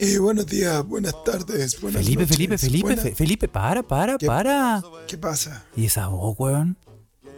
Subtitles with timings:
[0.00, 4.26] Eh, buenos días, buenas tardes, buenas Felipe, noches, Felipe, Felipe, Fe- Felipe, para, para, ¿Qué?
[4.26, 4.82] para.
[5.06, 5.64] ¿Qué pasa?
[5.76, 6.76] ¿Y esa voz, weón?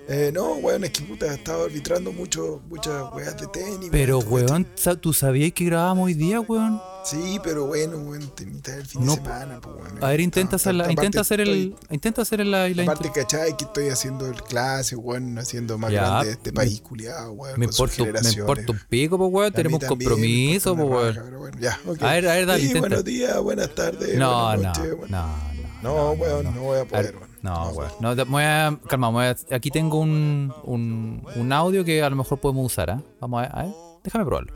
[0.08, 3.88] Eh, no, weón, es que puta, estaba arbitrando mucho, muchas weas de tenis.
[3.92, 4.66] Pero, weón,
[5.02, 6.80] ¿tú sabías que grabábamos hoy día, weón?
[7.08, 10.02] Sí, pero bueno, weón, te mitad del fin No, de semana, pues, weón.
[10.02, 13.56] A ver, intenta hacer la, intenta hacer el, intenta hacer la, la Aparte, ¿cachai?
[13.56, 17.60] Que estoy haciendo el clase, weón, haciendo más Ya, grande este país, culiado, weón.
[17.60, 21.38] me importa, un pico, pues, weón, tenemos un compromiso, pues, weón.
[21.38, 22.02] bueno, ya, ok.
[22.02, 22.88] A ver, a ver, dale, Sí, intenta.
[22.88, 24.18] buenos días, buenas tardes.
[24.18, 25.10] No, buenas no, noches, no, weón.
[25.12, 25.56] no.
[25.82, 27.30] No, weón, no voy a poder, weón.
[27.42, 27.92] No, weón.
[28.00, 32.16] No, voy a, calma, voy a- aquí tengo un, un, un audio que a lo
[32.16, 33.00] mejor podemos usar, ¿ah?
[33.20, 34.52] Vamos a ver, a ver, déjame probarlo.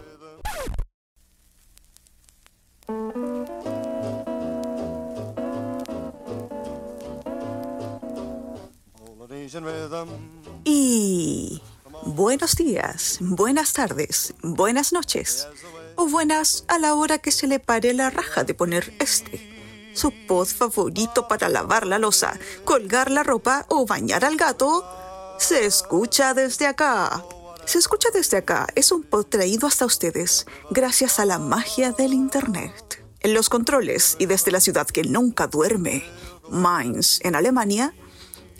[10.64, 11.60] Y
[12.04, 15.48] buenos días, buenas tardes, buenas noches
[15.96, 19.40] o buenas a la hora que se le pare la raja de poner este,
[19.92, 24.84] su pod favorito para lavar la losa, colgar la ropa o bañar al gato,
[25.38, 27.24] se escucha desde acá.
[27.64, 32.14] Se escucha desde acá es un pod traído hasta ustedes gracias a la magia del
[32.14, 33.04] Internet.
[33.18, 36.04] En los controles y desde la ciudad que nunca duerme,
[36.50, 37.92] Mainz, en Alemania,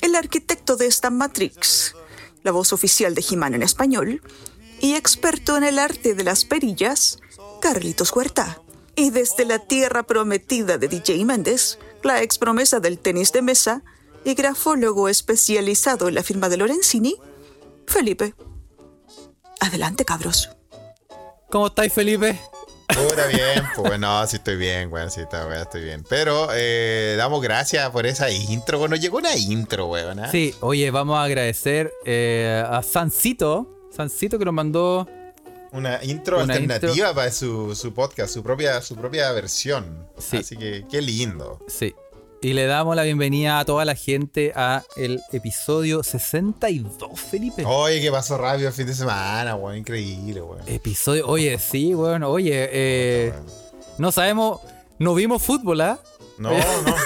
[0.02, 1.94] el arquitecto de esta Matrix,
[2.42, 4.22] la voz oficial de He-Man en español,
[4.80, 7.18] y experto en el arte de las perillas,
[7.60, 8.62] Carlitos Huerta.
[8.96, 13.82] Y desde la tierra prometida de DJ Méndez, la ex promesa del tenis de mesa
[14.24, 17.16] y grafólogo especializado en la firma de Lorenzini,
[17.86, 18.34] Felipe.
[19.60, 20.50] Adelante, cabros.
[21.50, 22.40] ¿Cómo estáis, Felipe?
[22.94, 26.04] Puta bien, pues bueno, sí estoy bien, weón, sí está, weón, estoy bien.
[26.08, 30.20] Pero eh, damos gracias por esa intro, bueno, llegó una intro, weón.
[30.20, 30.30] ¿ah?
[30.30, 35.08] Sí, oye, vamos a agradecer eh, a Sancito, Sancito que nos mandó
[35.72, 40.08] Una intro Una alternativa para su, su podcast, su propia, su propia versión.
[40.18, 40.38] Sí.
[40.38, 41.58] Así que qué lindo.
[41.68, 41.94] Sí.
[42.42, 47.64] Y le damos la bienvenida a toda la gente a el episodio 62, Felipe.
[47.66, 50.62] Oye, que pasó rápido el fin de semana, weón, increíble, weón.
[50.66, 53.34] Episodio, oye, sí, bueno, oye, eh,
[53.98, 54.60] no sabemos,
[54.98, 56.00] no vimos fútbol, ¿ah?
[56.38, 56.58] No, no,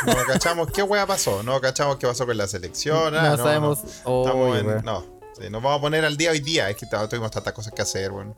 [0.06, 1.42] no cachamos qué weá pasó.
[1.42, 3.16] No cachamos qué pasó con la selección.
[3.16, 3.80] ah, No sabemos.
[4.06, 4.22] no.
[4.24, 4.84] Estamos en- weón.
[4.84, 5.04] no,
[5.36, 6.70] sí, nos vamos a poner al día hoy día.
[6.70, 8.36] Es que tuvimos tantas cosas que hacer, weón.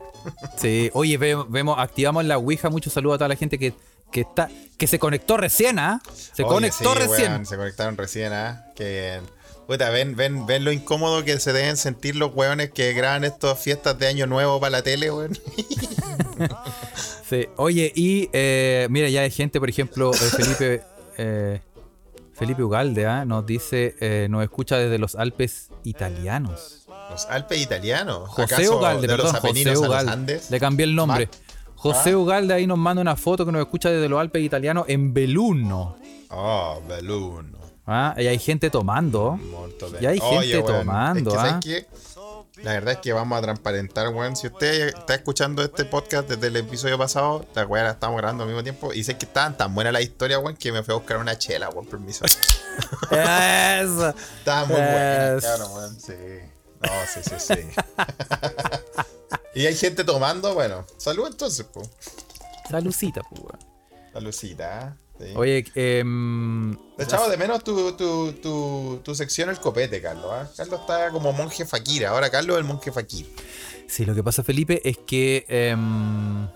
[0.57, 3.75] Sí, oye, ve- vemos, activamos la Ouija, muchos saludos a toda la gente que,
[4.11, 6.01] que está, que se conectó recién, ¿ah?
[6.13, 7.31] Se Oye, conectó sí, recién.
[7.31, 8.65] weón, se conectaron recién, ¿ah?
[8.75, 9.21] Que.
[9.67, 13.59] Puta, ven, ven, ven lo incómodo que se deben sentir los weones que graban estas
[13.59, 15.37] fiestas de Año Nuevo para la tele, weón.
[17.29, 20.81] Sí, oye, y eh, mira, ya hay gente, por ejemplo, eh, Felipe
[21.17, 21.59] eh,
[22.37, 23.25] Felipe Ugalde ¿ah?
[23.25, 26.85] nos dice, eh, nos escucha desde los Alpes italianos.
[27.09, 28.29] Los Alpes italianos.
[28.29, 30.11] José ¿Acaso Ugalde, de los perdón, José Ugalde.
[30.11, 30.51] Andes?
[30.51, 31.29] Le cambié el nombre.
[31.77, 32.17] José Ah.
[32.17, 35.95] Ugalde ahí nos manda una foto que nos escucha desde los Alpes italianos en Belluno.
[36.29, 37.57] Oh, Belluno.
[37.85, 38.13] ¿ah?
[38.17, 39.39] Y hay gente tomando.
[40.01, 41.45] Y hay Oye, gente tomando, es que, ¿ah?
[41.49, 41.87] ¿sabes qué?
[42.63, 44.35] La verdad es que vamos a transparentar, weón.
[44.35, 48.43] Si usted está escuchando este podcast desde el episodio pasado, la weá la estamos grabando
[48.43, 48.93] al mismo tiempo.
[48.93, 51.37] Y sé que estaban tan buena la historia, weón, que me fui a buscar una
[51.37, 52.25] chela, weón, permiso.
[53.11, 54.09] Eso.
[54.39, 55.99] Estaba muy buena, cabrón, weón.
[55.99, 56.13] Sí.
[56.81, 57.53] No, sí, sí, sí.
[59.55, 60.85] y hay gente tomando, bueno.
[60.97, 61.89] Salud entonces, pues.
[62.69, 63.41] Salucita, pues,
[64.59, 64.89] ¿eh?
[65.19, 65.33] Sí.
[65.35, 70.29] Oye, em, Te echamos de menos tu, tu, tu, tu sección El Copete, Carlos.
[70.31, 70.47] ¿ah?
[70.55, 72.05] Carlos está como monje fakir.
[72.05, 73.27] Ahora Carlos es el monje fakir.
[73.87, 75.45] sí, lo que pasa, Felipe, es que.
[75.47, 76.47] em,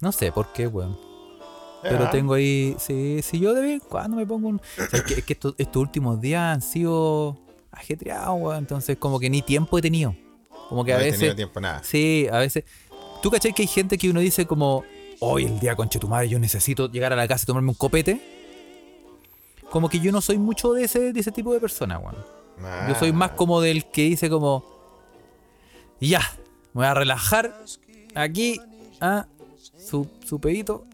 [0.00, 0.98] no sé por qué, weón.
[1.82, 2.74] Pero tengo ahí.
[2.78, 4.60] Sí, sí, yo de vez en cuando me pongo un.
[4.92, 7.43] Es que, es que estos, estos últimos días han sido
[7.76, 8.58] ajetreados, weón.
[8.58, 10.14] Entonces, como que ni tiempo he tenido.
[10.68, 11.18] Como que No a he veces.
[11.20, 11.82] tenido tiempo, nada.
[11.84, 12.64] Sí, a veces.
[13.22, 14.84] ¿Tú cachai que hay gente que uno dice como.
[15.20, 17.74] Hoy el día conche tu madre, yo necesito llegar a la casa y tomarme un
[17.76, 18.20] copete?
[19.70, 22.16] Como que yo no soy mucho de ese, de ese tipo de persona, weón.
[22.88, 23.36] Yo soy más Ah.
[23.36, 24.64] como del que dice como.
[26.00, 26.20] Ya,
[26.72, 27.56] me voy a relajar
[28.14, 28.60] aquí.
[29.00, 29.26] Ah,
[29.78, 30.84] su, su pedito.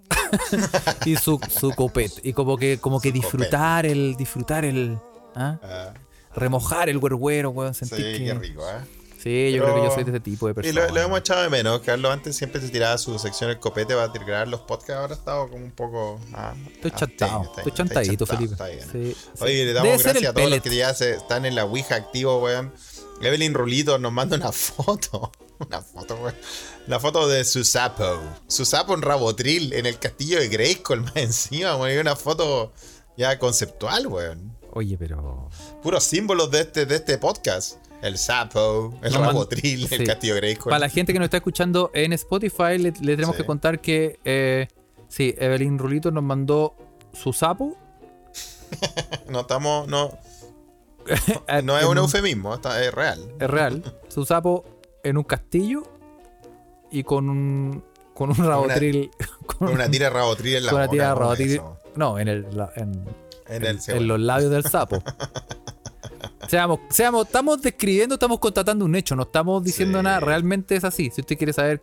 [1.07, 2.21] y su, su copete.
[2.23, 4.17] Y como que, como que disfrutar el.
[4.17, 4.99] Disfrutar el.
[5.35, 5.93] ah, Ah,
[6.35, 7.75] Remojar el huerguero, weón.
[7.75, 7.97] sí, que.
[8.25, 8.81] qué rico, ¿eh?
[9.23, 10.87] Sí, yo Pero- creo que yo soy de ese tipo de Y persona.
[10.87, 11.81] lo, lo hemos echado de menos.
[11.83, 14.95] Carlos antes siempre se tiraba su sección El Copete para grabar los podcasts.
[14.95, 16.19] Ahora ha estado como un poco.
[16.33, 18.53] Ah, Estoy abstemio, chantado, estoy chantadito, Felipe.
[18.55, 18.89] Está bien.
[18.91, 19.45] Sí, sí.
[19.45, 22.39] Oye, le damos gracias a todos los que ya se, están en la Ouija activo,
[22.43, 22.73] weón.
[23.21, 25.31] Evelyn Rulito nos manda una foto.
[25.59, 26.35] Una foto, weón.
[26.87, 28.19] La foto de su sapo.
[28.49, 31.95] Su sapo en Rabotril, en el castillo de Grayskull, más encima, weón.
[31.95, 32.73] Y una foto
[33.19, 34.57] ya conceptual, weón.
[34.73, 35.49] Oye, pero.
[35.83, 37.77] Puros símbolos de este, de este podcast.
[38.03, 40.71] el sapo, el man- rabotril, el castillo Grayskull.
[40.71, 43.43] Para la gente que nos está escuchando en Spotify, le, le tenemos Sí.
[43.43, 44.69] que contar que eh,
[45.09, 46.75] sí, Evelyn Rulito nos mandó
[47.13, 47.77] su sapo.
[49.29, 50.11] No estamos, no,
[51.65, 53.35] no es un eufemismo, está- es real.
[53.41, 53.83] Es real.
[54.09, 54.65] Su sapo
[55.03, 55.83] en un castillo
[56.91, 57.85] y con un
[58.15, 59.11] con un rabotril.
[59.47, 61.21] Con, Con una tira de rabotril en la con una tira de ¿no?
[61.21, 61.61] rabotril.
[61.97, 63.05] No, en el la- en,
[63.51, 65.03] En el los labios del sapo.
[66.49, 70.05] Seamos, seamos, estamos describiendo, estamos constatando un hecho, no estamos diciendo Sí.
[70.05, 71.11] nada, realmente es así.
[71.15, 71.81] Si usted quiere saber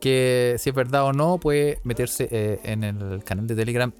[0.00, 3.92] que si es verdad o no, puede meterse eh, en el canal de Telegram,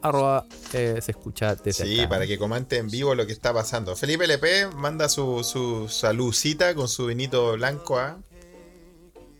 [0.00, 2.08] arroba eh, se escucha desde Sí, acá.
[2.08, 3.94] para que comente en vivo lo que está pasando.
[3.96, 8.16] Felipe LP manda su, su saludcita con su vinito blanco, ¿ah?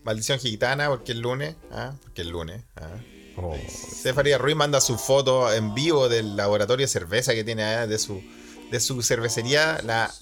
[0.05, 1.95] Maldición gitana, porque es lunes, ¿ah?
[2.03, 2.91] Porque es lunes, ¿ah?
[3.37, 3.57] Oh.
[3.69, 8.23] Stephanie Ruiz manda su foto en vivo del laboratorio de cerveza que tiene de su,
[8.71, 10.13] de su cervecería, la,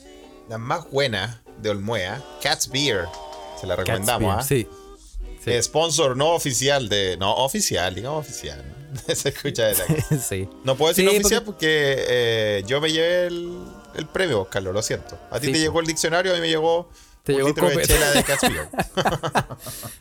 [0.49, 3.07] la más buena de Olmuea, Cat's Beer.
[3.61, 4.43] Se la recomendamos, ¿ah?
[4.43, 4.67] Sí.
[5.45, 5.51] Sí.
[5.51, 7.17] Eh, Sponsor no oficial de.
[7.17, 8.65] No, oficial, digamos oficial.
[9.15, 9.73] Se escucha
[10.21, 10.49] sí.
[10.65, 13.59] No puedo decir oficial porque, eh, yo me llevé el,
[13.95, 15.19] el premio, Carlos, lo siento.
[15.31, 16.91] A ti te llegó el diccionario, a mí me llegó
[17.23, 18.69] Te un llegó litro de chela de Cat's Beer.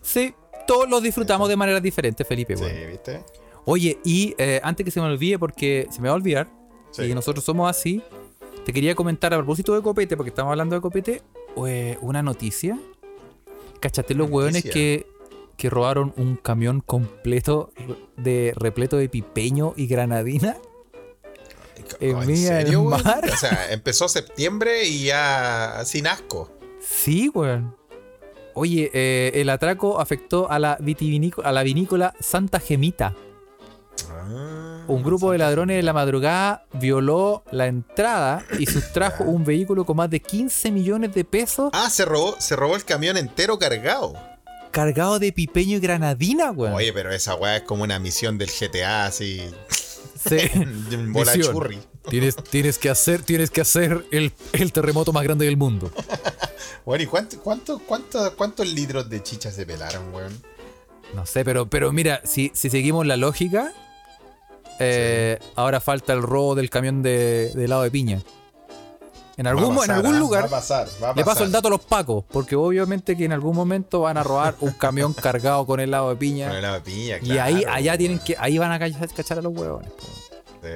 [0.01, 0.35] Sí,
[0.67, 2.55] todos los disfrutamos de maneras diferentes, Felipe.
[2.55, 2.87] sí, bueno.
[2.89, 3.23] ¿viste?
[3.65, 6.47] Oye, y eh, antes que se me olvide, porque se me va a olvidar,
[6.91, 7.03] Sí.
[7.03, 8.01] y nosotros somos así,
[8.65, 11.21] te quería comentar a propósito de Copete, porque estamos hablando de Copete,
[11.67, 12.77] eh, una noticia.
[13.79, 15.07] ¿Cachate los hueones que,
[15.57, 17.71] que robaron un camión completo
[18.17, 20.57] de repleto de pipeño y granadina?
[21.99, 22.83] En del serio?
[22.83, 23.23] Mar.
[23.31, 26.49] O sea, empezó septiembre y ya sin asco.
[26.79, 27.75] Sí, weón.
[28.53, 33.13] Oye, eh, el atraco afectó a la, vitivinícola, a la vinícola Santa Gemita.
[34.09, 39.85] Ah, Un grupo de ladrones de la madrugada violó la entrada y sustrajo un vehículo
[39.85, 43.57] con más de 15 millones de pesos Ah, se robó, se robó el camión entero
[43.59, 44.13] cargado.
[44.71, 46.73] cargado de pipeño y granadina, weón.
[46.73, 49.41] Oye, pero esa weá es como una misión del GTA, así.
[50.27, 50.37] Sí.
[51.09, 51.79] Bola churri.
[52.09, 55.91] Tienes, tienes que hacer, tienes que hacer el, el terremoto más grande del mundo.
[56.85, 60.41] Bueno, ¿y cuánto, cuánto, cuánto- cuántos litros de chicha se pelaron, weón?
[61.13, 63.71] No sé, pero, pero mira, si, si seguimos la lógica,
[64.79, 68.21] eh, ahora falta el robo del camión de, de helado de piña.
[69.37, 70.19] En algún, pasar, en algún ¿ah?
[70.19, 73.15] lugar Va a pasar, va a le paso el dato a los pacos, porque obviamente
[73.15, 76.57] que en algún momento van a robar un camión cargado con helado de Con piña.
[76.57, 79.41] helado de piña, y ahí, claro, allá tienen que, ahí van a cachar, cachar a
[79.41, 79.91] los huevones.
[80.61, 80.67] Sí,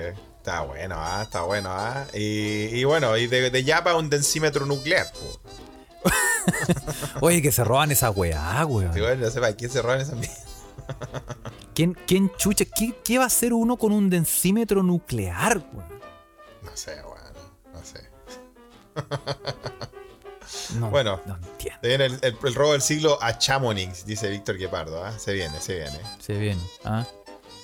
[0.45, 2.05] Está bueno, ah, está bueno, ah.
[2.13, 5.39] Y, y bueno, y de, de Yapa un densímetro nuclear, po.
[7.21, 8.93] Oye, que se roban esa weá, weón.
[8.93, 10.15] Sí, bueno, no sé para quién se roban esas.
[11.73, 12.63] ¿Quién, quién chucha?
[12.65, 15.89] ¿Qué, qué va a hacer uno con un densímetro nuclear, weón?
[16.61, 17.39] No sé, bueno,
[17.73, 18.07] no sé.
[20.79, 21.19] No, Bueno.
[21.25, 21.79] no entiendo.
[21.81, 25.17] Se viene el, el- el robo del siglo a Chamonix, dice Víctor Guepardo, ah.
[25.17, 25.99] Se viene, se viene.
[26.19, 26.61] Se viene.
[26.83, 27.03] ¿ah?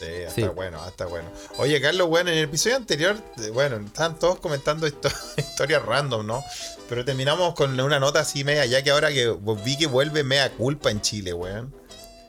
[0.06, 0.44] Sí, está Sí.
[0.56, 1.30] bueno, ah, está bueno.
[1.58, 6.26] Oye, Carlos, bueno, en el episodio anterior, eh, bueno, estaban todos comentando histo- historias random,
[6.26, 6.44] ¿no?
[6.90, 10.50] Pero terminamos con una nota así media, ya que ahora que vi que vuelve mea
[10.52, 11.74] culpa en Chile, weón.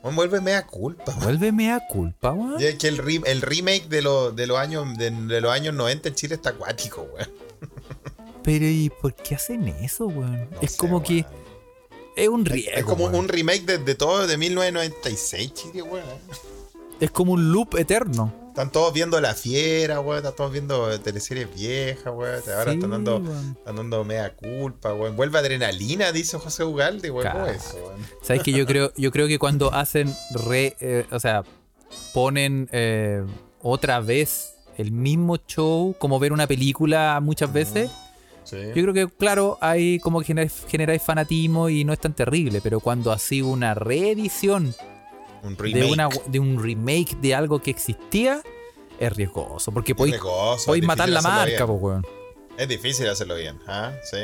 [0.03, 1.23] Vuelve mea culpa, weón.
[1.25, 2.61] Vuélveme a culpa, weón.
[2.61, 5.53] Y es que el, re- el remake de, los de, los años, de, de los
[5.53, 7.31] años 90 en Chile está acuático, weón.
[8.43, 10.49] Pero ¿y por qué hacen eso, weón?
[10.51, 11.25] No es sé, como que
[12.17, 12.73] es un riesgo.
[12.77, 13.17] Es como weón.
[13.17, 16.05] un remake de, de todo de 1996, Chile, weón.
[17.03, 18.33] Es como un loop eterno.
[18.49, 20.19] Están todos viendo La Fiera, weón.
[20.19, 22.41] Están todos viendo teleseries viejas, weón.
[22.57, 23.57] Ahora Sí, están dando, weón.
[23.59, 25.17] están dando mea culpa, weón.
[25.17, 27.31] Vuelve adrenalina, dice José Ugalde, weón.
[27.33, 28.01] ¿Cómo es eso, weón?
[28.23, 30.15] ¿Sabes que yo creo, yo creo que cuando hacen
[30.47, 31.43] re, eh, o sea,
[32.15, 33.23] ponen eh,
[33.63, 37.91] otra vez el mismo show, como ver una película muchas veces,
[38.45, 38.57] Sí.
[38.75, 42.61] yo creo que, claro, hay como que gener- generáis fanatismo y no es tan terrible,
[42.63, 44.75] pero cuando así una reedición
[45.43, 48.43] Un de, una, de un remake de algo que existía,
[48.99, 50.21] es riesgoso, porque podéis,
[50.85, 52.07] matar la marca, po, weón.
[52.57, 53.93] Es difícil hacerlo bien, ¿ah?
[54.05, 54.19] Sí.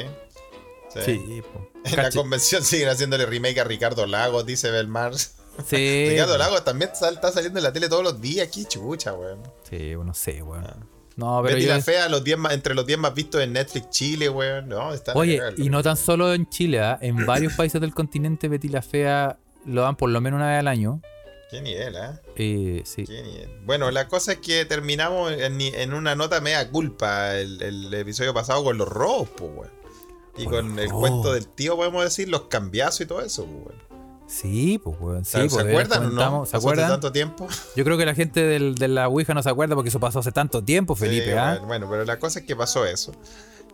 [0.94, 1.00] Sí.
[1.04, 1.42] Sí.
[1.84, 5.14] En la convención siguen haciéndole remake a Ricardo Lagos, dice Belmar.
[5.16, 6.38] sí, Ricardo.
[6.38, 8.46] Lagos también sal- está saliendo en la tele todos los días.
[8.46, 9.42] Aquí chucha, weón.
[9.68, 10.88] Sí, no sé, weón.
[11.16, 11.74] No, pero Betty yo...
[11.74, 14.68] la Fea, los 10 más- entre los 10 más vistos en Netflix Chile, weón.
[14.68, 16.96] No, está Oye, y no tan solo en Chile, ¿ah?
[17.02, 19.36] en varios países del continente Betty la Fea
[19.68, 21.00] lo dan por lo menos una vez al año.
[21.50, 22.10] Qué nivel, ¿eh?
[22.36, 23.04] Eh, sí.
[23.06, 23.50] Qué nivel.
[23.64, 28.34] Bueno, la cosa es que terminamos en, en una nota media culpa el, el episodio
[28.34, 29.78] pasado con los robos, pues, weón.
[30.36, 33.88] Y Con el cuento del tío, podemos decir, los cambiazos y todo eso, pues, weón.
[34.28, 35.24] Sí, pues, weón.
[35.24, 36.44] Sí, ¿Se acuerdan o no?
[36.46, 36.90] ¿Se hace acuerdan?
[36.90, 37.48] tanto tiempo?
[37.74, 40.18] Yo creo que la gente del- de la Ouija no se acuerda porque eso pasó
[40.18, 41.52] hace tanto tiempo, Felipe, Sí, ¿ah?
[41.52, 43.12] bueno, bueno, pero la cosa es que pasó eso.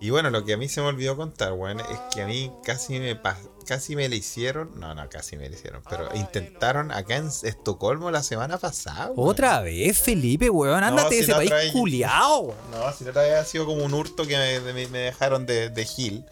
[0.00, 2.52] Y bueno, lo que a mí se me olvidó contar, weón, es que a mí
[2.64, 4.78] casi me pas- casi me le hicieron.
[4.78, 5.82] No, no, casi me le hicieron.
[5.88, 9.10] Pero intentaron acá en Estocolmo la semana pasada.
[9.12, 9.30] weón.
[9.30, 10.80] Otra vez, Felipe, weón.
[10.80, 12.54] No, Ándate de si ese país culiao.
[12.70, 15.46] No, si la otra vez ha sido como un hurto que me, me- me dejaron
[15.46, 16.24] de, de Gil.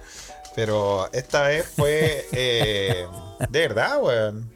[0.55, 3.07] Pero esta vez fue eh,
[3.49, 4.51] de verdad, weón.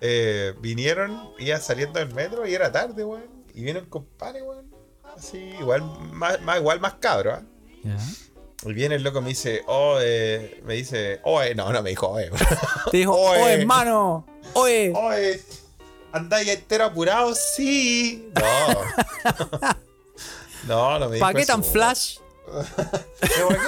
[0.00, 3.24] Eh, vinieron, iba saliendo del metro y era tarde, weón.
[3.54, 4.70] Y un compadre, weón.
[5.16, 7.42] Así, igual más, más- igual más cabro, ¿ah?
[7.84, 7.96] Ya.
[8.64, 12.08] Y viene el loco me dice, oh, eh, me dice, oye, no, no me dijo,
[12.08, 12.30] oye,
[12.90, 13.52] Te dijo, Oe.
[13.52, 14.92] hermano, oye.
[14.96, 15.40] oye,
[16.12, 18.30] andáis entero apurado, sí.
[18.34, 19.70] No.
[20.66, 22.18] No, no me dijo ¿Para qué tan flash?
[22.44, 22.66] ¿Por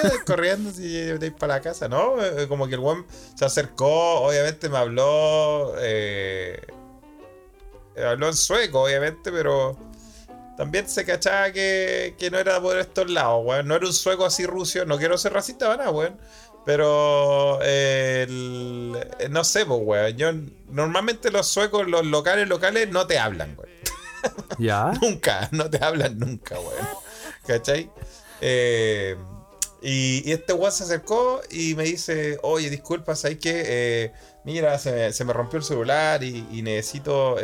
[0.02, 1.88] qué corriendo si ir para la casa?
[1.88, 5.75] No, Eh, como que el weón se acercó, obviamente me habló.
[5.78, 6.61] Eh,
[8.04, 9.76] habló en sueco, obviamente, pero
[10.58, 13.68] también se cachaba que, que no era por estos lados, weón.
[13.68, 14.84] No era un sueco así ruso.
[14.84, 16.18] No quiero ser racista para nada, weón.
[16.66, 20.16] Pero eh, el- eh, no sé, pues, weón.
[20.16, 20.32] Yo
[20.70, 23.70] normalmente los suecos, los locales locales, no te hablan, weón.
[24.58, 24.92] Ya.
[25.00, 26.88] Nunca, no te hablan nunca, weón.
[27.46, 27.88] ¿Cachai?
[28.40, 29.16] Eh,
[29.80, 33.62] y, y este weón se acercó y me dice, oye, disculpa, ¿sabes qué?
[33.64, 34.12] Eh,
[34.44, 37.36] mira, se me, se me rompió el celular y, y necesito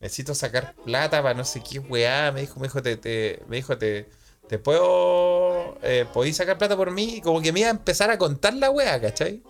[0.00, 2.32] necesito sacar plata para no sé qué weá.
[2.32, 4.08] Me dijo, me dijo, te, te- me dijo, te,
[4.48, 7.16] te puedo, eh, ¿podéis sacar plata por mí?
[7.16, 9.42] Y como que me iba a empezar a contar la weá, ¿cachai?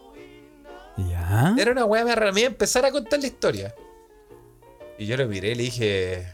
[0.96, 1.54] Ya.
[1.56, 3.74] Era una weá, me iba a empezar a contar la historia.
[4.98, 6.26] Y yo lo miré y le dije,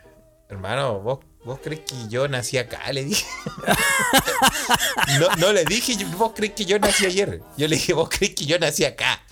[0.48, 2.90] hermano, ¿vos, vos crees que yo nací acá?
[2.92, 3.26] Le dije.
[5.20, 7.42] no, no le dije, vos crees que yo nací ayer.
[7.58, 9.22] Yo le dije, vos crees que yo nací acá.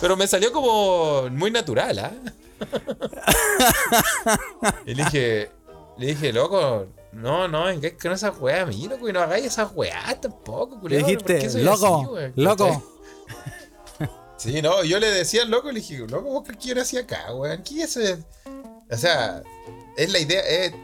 [0.00, 2.12] Pero me salió como muy natural, ¿ah?
[4.86, 5.50] Y le dije,
[5.98, 9.46] le dije, loco, no, no, vengáis con esas weas a mí, loco, y no hagáis
[9.46, 12.82] esas weas tampoco, Le culiao, ¿por dijiste, qué loco, así, loco.
[14.36, 17.34] Sí, no, yo le decía al loco, le dije, loco, ¿vos que yo nací acá,
[17.34, 17.62] weón?
[17.62, 18.22] ¿Qué es eso?
[18.90, 19.42] O sea,
[19.96, 20.74] es la idea, es,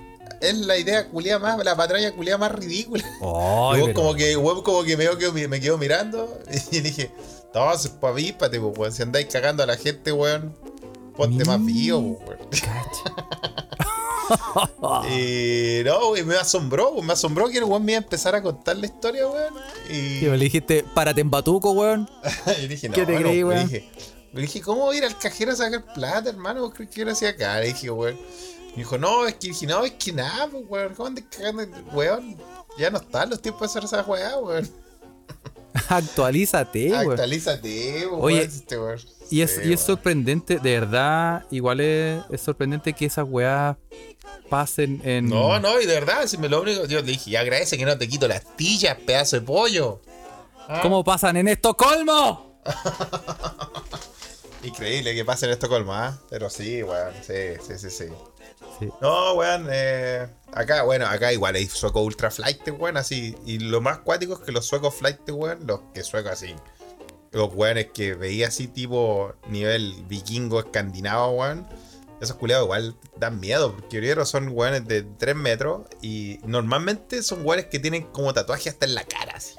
[0.41, 3.05] es la idea culia más, la patraña culia más ridícula.
[3.21, 6.41] Y vos pero- como que, weón, como que me, quedo, me quedo mirando
[6.73, 7.11] y le dije,
[7.55, 10.57] no, pues avíspate, weón, si andáis cagando a la gente, weón,
[11.17, 12.39] ponte más vivo, pues,
[14.81, 15.07] weón.
[15.13, 18.35] Y no, güey, me asombró, pues, me asombró que el weón me iba a empezar
[18.35, 19.55] a contar la historia, weón.
[19.91, 22.09] Y, Sí, le dijiste, párate en batuco, weón.
[22.63, 23.67] y dije, no, ¿Qué te bueno, creí, weón?
[23.69, 23.89] dije,
[24.33, 26.63] dije, ¿cómo voy a ir al cajero a sacar plata, hermano?
[26.63, 27.61] ¿Vos crees que yo nací acá?
[27.61, 28.17] Le dije, weón.
[28.71, 30.95] Me dijo, no, es que dije, no, es que nada, pues, weón.
[30.95, 32.37] ¿Cómo andas cagando, weón?
[32.79, 34.69] Ya no están los tiempos de hacer esa weá, weón.
[35.89, 37.11] Actualízate, weón.
[37.11, 38.21] Actualízate, weón.
[38.23, 38.77] Oye, este.
[39.31, 39.87] Y es, Sí, y es weón.
[39.87, 43.77] sorprendente, de verdad, igual es, es sorprendente que esas weas
[44.51, 45.29] pasen en.
[45.29, 47.85] No, no, y de verdad, si me lo único, yo le dije, y agradece que
[47.85, 50.01] no te quito las tillas, pedazo de pollo.
[50.69, 50.81] Ah.
[50.83, 52.61] ¿Cómo pasan en Estocolmo?
[54.63, 56.19] Increíble que pase en Estocolmo, ¿ah?
[56.31, 58.05] Pero sí, weón, sí, sí, sí, sí.
[58.79, 58.89] Sí.
[59.01, 63.37] No, weón, eh, acá, bueno, acá igual hay suecos ultra flight, weón, así.
[63.45, 66.55] Y lo más cuático es que los suecos flight, weón, los que suecos así.
[67.33, 71.67] Los weones que veía así tipo nivel vikingo escandinavo, weón.
[72.21, 77.45] Esos culiados igual dan miedo, porque primero son weones de 3 metros y normalmente son
[77.45, 79.57] weones que tienen como tatuaje hasta en la cara, así.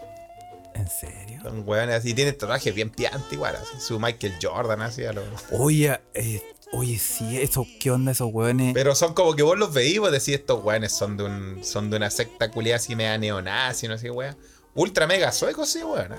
[0.76, 1.40] ¿En serio?
[1.44, 3.80] Son weones así, tienen tatuajes bien piantes igual, así.
[3.80, 5.22] Su Michael Jordan, así a lo...
[5.52, 8.74] Oye, eh, oye, sí, eso, ¿qué onda esos weones?
[8.74, 11.90] Pero son como que vos los veís vos decís, estos weones son de un son
[11.90, 14.36] de una secta culiada así media neonazi, no sé, weón.
[14.76, 16.14] Ultra mega suecos, sí, weón.
[16.14, 16.18] ¿eh?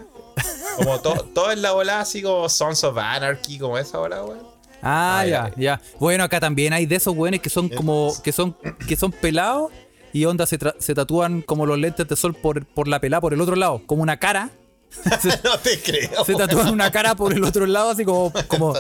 [0.77, 4.55] Como to- todo en la volada así como Sons of Anarchy, como esa volada, weón.
[4.87, 5.55] Ah, ya, ya.
[5.57, 5.81] ya.
[5.99, 8.13] Bueno, acá también hay de esos weones que son como.
[8.23, 8.55] que son,
[8.87, 9.73] que son pelados
[10.15, 13.21] y onda se, tra- se tatúan como los lentes de sol por, por la pelada,
[13.21, 14.49] por el otro lado, como una cara.
[15.45, 16.25] no te creo.
[16.25, 18.33] Se tatúan una cara por el otro lado, así como.
[18.49, 18.79] como te,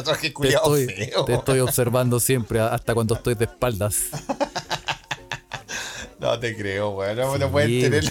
[0.49, 1.25] estoy, feo.
[1.25, 4.05] te estoy observando siempre, hasta cuando estoy de espaldas.
[6.21, 7.17] No te creo, weón.
[7.17, 8.05] No, no Sí, pueden tener.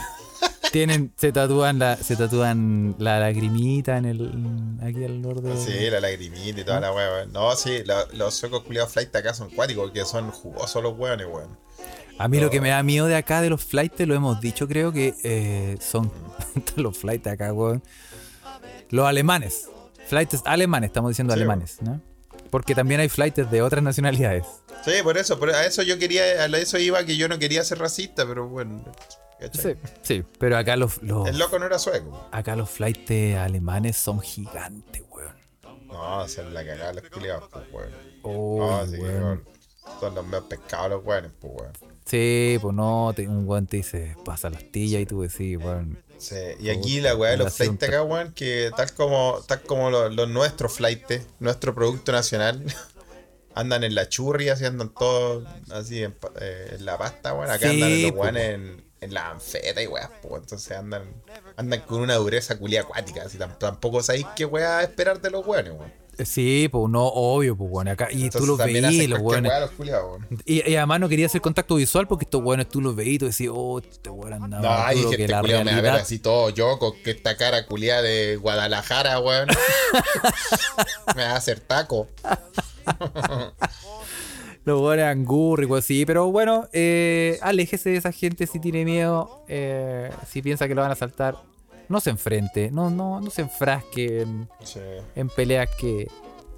[0.72, 4.78] Tienen, se tatúan la, se tatúan la lagrimita en el.
[4.86, 5.56] aquí al borde.
[5.58, 7.32] Sí, la lagrimita y toda la weón.
[7.32, 11.26] No, sí, la- los suecos culiados flight acá son cuáticos, porque son jugosos los weones,
[11.28, 11.58] weón.
[12.20, 14.68] A mí lo que me da miedo de acá, de los flights, lo hemos dicho,
[14.68, 16.12] creo que eh, son
[16.76, 17.84] los flights acá, weón.
[18.90, 19.68] Los alemanes.
[20.08, 22.02] Flights alemanes, estamos diciendo Sí, alemanes, ¿no?
[22.50, 24.46] Porque también hay flights de otras nacionalidades.
[24.86, 27.64] Sí, por eso, por a eso yo quería, a eso iba que yo no quería
[27.64, 28.84] ser racista, pero bueno.
[29.40, 29.74] ¿cachai?
[29.74, 32.28] Sí, sí, pero acá los, los- El loco no era sueco.
[32.32, 35.36] acá los flights alemanes son gigantes, weón.
[35.88, 37.92] No, se la cagada los culiados, pues, weón.
[38.22, 39.44] Oh, No, sí, weón.
[40.00, 41.74] Son los menos pescados los weones, pues weón.
[42.06, 45.98] Sí, pues no, te- un weón te dice, pasa la astilla y tú decís, weón.
[46.18, 49.90] Sí, y aquí la weá de los flights acá, weón, que tal como, tal como
[49.90, 52.64] los, los nuestros flights, nuestro producto nacional,
[53.56, 57.50] andan en la churri, así andan todos así en, eh, la pasta, weón.
[57.50, 61.04] Acá Sí, andan los po, weones en, en la anfeta y weá, pues entonces andan,
[61.58, 65.46] andan con una dureza culia acuática, así tam- tampoco sabéis qué weá esperar de los
[65.46, 66.03] weones, weón.
[66.24, 67.88] Sí, pues no, obvio, pues weón.
[67.88, 69.52] Acá, y tú los hacen los weones.
[70.46, 73.20] Y, y además no quería hacer contacto visual porque estos weones tú los veís y
[73.20, 75.78] tú decís, oh, este weón anda No, hay duro que gente la culiada me va
[75.78, 76.06] a ver realidad.
[76.06, 79.48] así todo yo con esta cara culiada de Guadalajara, weón.
[81.16, 82.08] me va a hacer taco.
[84.66, 89.44] Los weones angurri, pues sí, pero bueno, eh, aléjese de esa gente si tiene miedo,
[89.50, 91.36] eh, si piensa que lo van a saltar,
[91.90, 94.80] no se enfrente, no, no, no se enfrasque en, Sí.
[95.16, 96.08] en peleas que...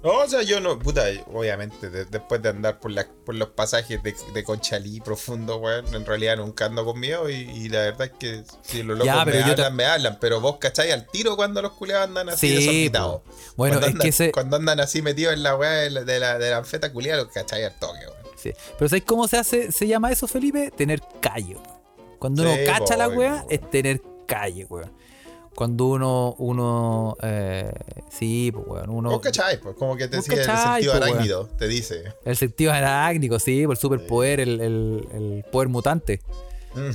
[0.02, 1.04] No, o sea, yo no, puta,
[1.34, 5.92] obviamente, de- después de andar por, la- por los pasajes de, de Conchalí profundo, weón,
[5.94, 9.06] en realidad nunca ando con miedo y, y la verdad es que si los locos
[9.06, 12.46] Ya, me hablan, me hablan, pero vos cacháis al tiro cuando los culiados andan así
[12.48, 13.22] Sí, desorbitados.
[13.56, 16.04] Bueno, cuando es andan, que ese- Cuando andan así metidos en la weá de la,
[16.04, 18.36] de la, de la anfeta culiada, los cacháis al toque, weón.
[18.36, 18.52] sí.
[18.78, 20.70] Pero ¿sabes cómo se hace, se llama eso, Felipe?
[20.70, 21.60] Tener callo.
[22.20, 24.92] Cuando uno cacha po, la weá, es tener calle, weón.
[25.56, 27.72] Cuando uno, uno, eh,
[28.10, 29.10] sí, pues weón, uno...
[29.10, 31.02] Vos cacháis, pues, como que te dice el cachai, sentido weón.
[31.08, 32.04] arácnido, te dice.
[32.24, 36.20] El sentido arácnico, sí, por el superpoder, el, el, el poder mutante.
[36.74, 36.90] Mm.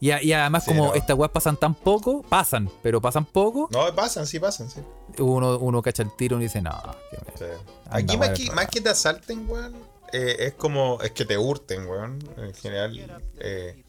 [0.00, 0.94] Y, a- y además, Sí, como no.
[0.94, 4.80] estas weas pasan tan poco, pasan, pero pasan poco, No, pasan, sí pasan, sí.
[5.18, 6.70] uno, uno cacha el tiro y dice, no,
[7.10, 7.44] que me- Sí.
[7.90, 9.74] Aquí más que, más que te asalten, weón,
[10.12, 12.18] eh, es como, es que te hurten, weón.
[12.36, 13.82] En general, eh,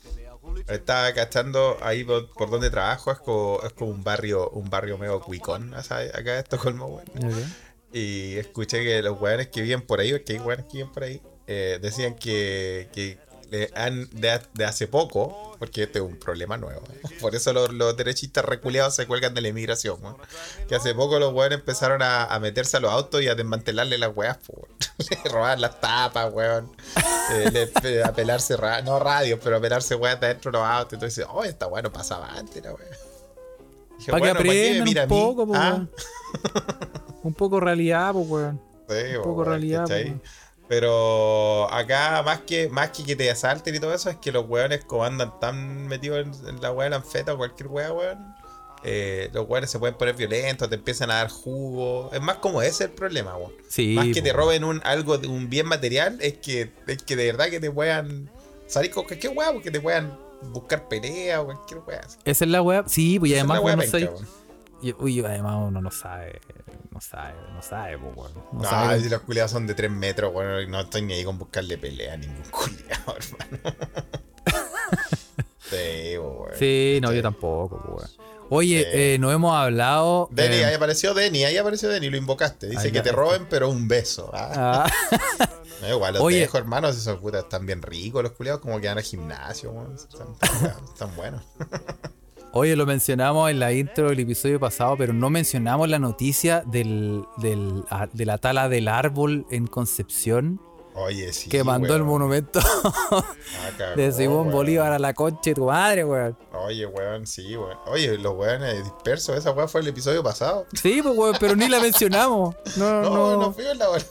[0.67, 4.97] estaba cachando ahí por, por donde trabajo, es como, es como un barrio, un barrio
[4.97, 6.13] medio cuicón, ¿sabes?
[6.13, 7.53] Acá de Estocolmo, weón.
[7.93, 11.03] Y escuché que los weones que viven por ahí, porque hay weones que viven por
[11.03, 13.17] ahí, eh, decían que, que
[13.51, 16.81] le han, de, de hace poco, porque este es un problema nuevo,
[17.21, 19.97] por eso los, los derechistas reculeados se cuelgan de la inmigración,
[20.67, 23.97] que hace poco los weones empezaron a, a meterse a los autos y a desmantelarle
[23.97, 24.67] las weas, po,
[25.23, 26.71] le robaban las tapas, weón,
[27.33, 30.67] eh, le- a pelarse, ra- no radios, pero a pelarse weas de dentro de los
[30.67, 32.85] autos, dices, oh, esta wea no pasaba antes, la wea.
[33.97, 35.85] Dije, Para que bueno, ¿pa' qué me aprendan un poco, pues, Ah.
[37.23, 38.61] Un poco realidad, pues, weón.
[38.89, 39.85] Sí, Un poco weón, realidad.
[40.67, 44.47] Pero acá, más que, más que que te asalten y todo eso, es que los
[44.47, 47.93] weones, como andan tan metidos en, en la weá de la anfeta o cualquier weá,
[47.93, 48.35] weón,
[48.87, 52.11] eh, los weones se pueden poner violentos, te empiezan a dar jugo.
[52.13, 53.53] Es más como ese es el problema, weón.
[53.67, 53.95] Sí.
[53.95, 57.25] más que te roben un, algo, de un bien material, es que, es que de
[57.25, 58.29] verdad que te puedan
[58.67, 60.17] salir con cualquier weá, porque te puedan
[60.51, 62.01] buscar pelea o cualquier weá.
[62.25, 62.83] Esa es la weá.
[62.87, 64.44] Sí, pues y Esa es además la weá penca, weón.
[64.99, 66.39] Uy, además uno no sabe.
[66.91, 68.33] No sabe, no sabe, pues, weón.
[68.53, 69.01] No No, sabe.
[69.01, 72.13] si los culiados son de 3 metros, bueno, no estoy ni ahí con buscarle pelea
[72.13, 73.77] a ningún culiado, hermano.
[75.69, 76.51] sí, weón.
[76.57, 78.17] Sí, no, yo tampoco, pues.
[78.49, 78.89] Oye, Sí.
[78.93, 80.29] eh, no hemos hablado.
[80.31, 82.67] Denny, eh, ahí apareció Denny, ahí apareció Denny, lo invocaste.
[82.67, 84.29] Dice Ahí que te roben, pero un beso.
[84.33, 85.49] Ah, ah,
[85.81, 86.41] no, igual los Oye.
[86.41, 90.35] dejo, hermanos, esos putas están bien ricos, los culiados, como que van al gimnasio, están-
[90.93, 91.41] están buenos.
[92.57, 97.25] Oye, lo mencionamos en la intro del episodio pasado, pero no mencionamos la noticia del,
[97.37, 100.61] del- a- de la tala del árbol en Concepción
[100.93, 101.49] Oye, sí.
[101.49, 104.51] que mandó el monumento Ah, cagó, de Simón weón.
[104.51, 106.37] Bolívar a la concha de tu madre, weón.
[106.53, 107.77] Oye, weón, sí, weón.
[107.87, 110.65] Oye, los weones dispersos, esa weón fue el episodio pasado.
[110.81, 112.55] Sí, pues, weón, pero ni la mencionamos.
[112.77, 113.37] No, No, no.
[113.41, 114.03] no, fui en la weón.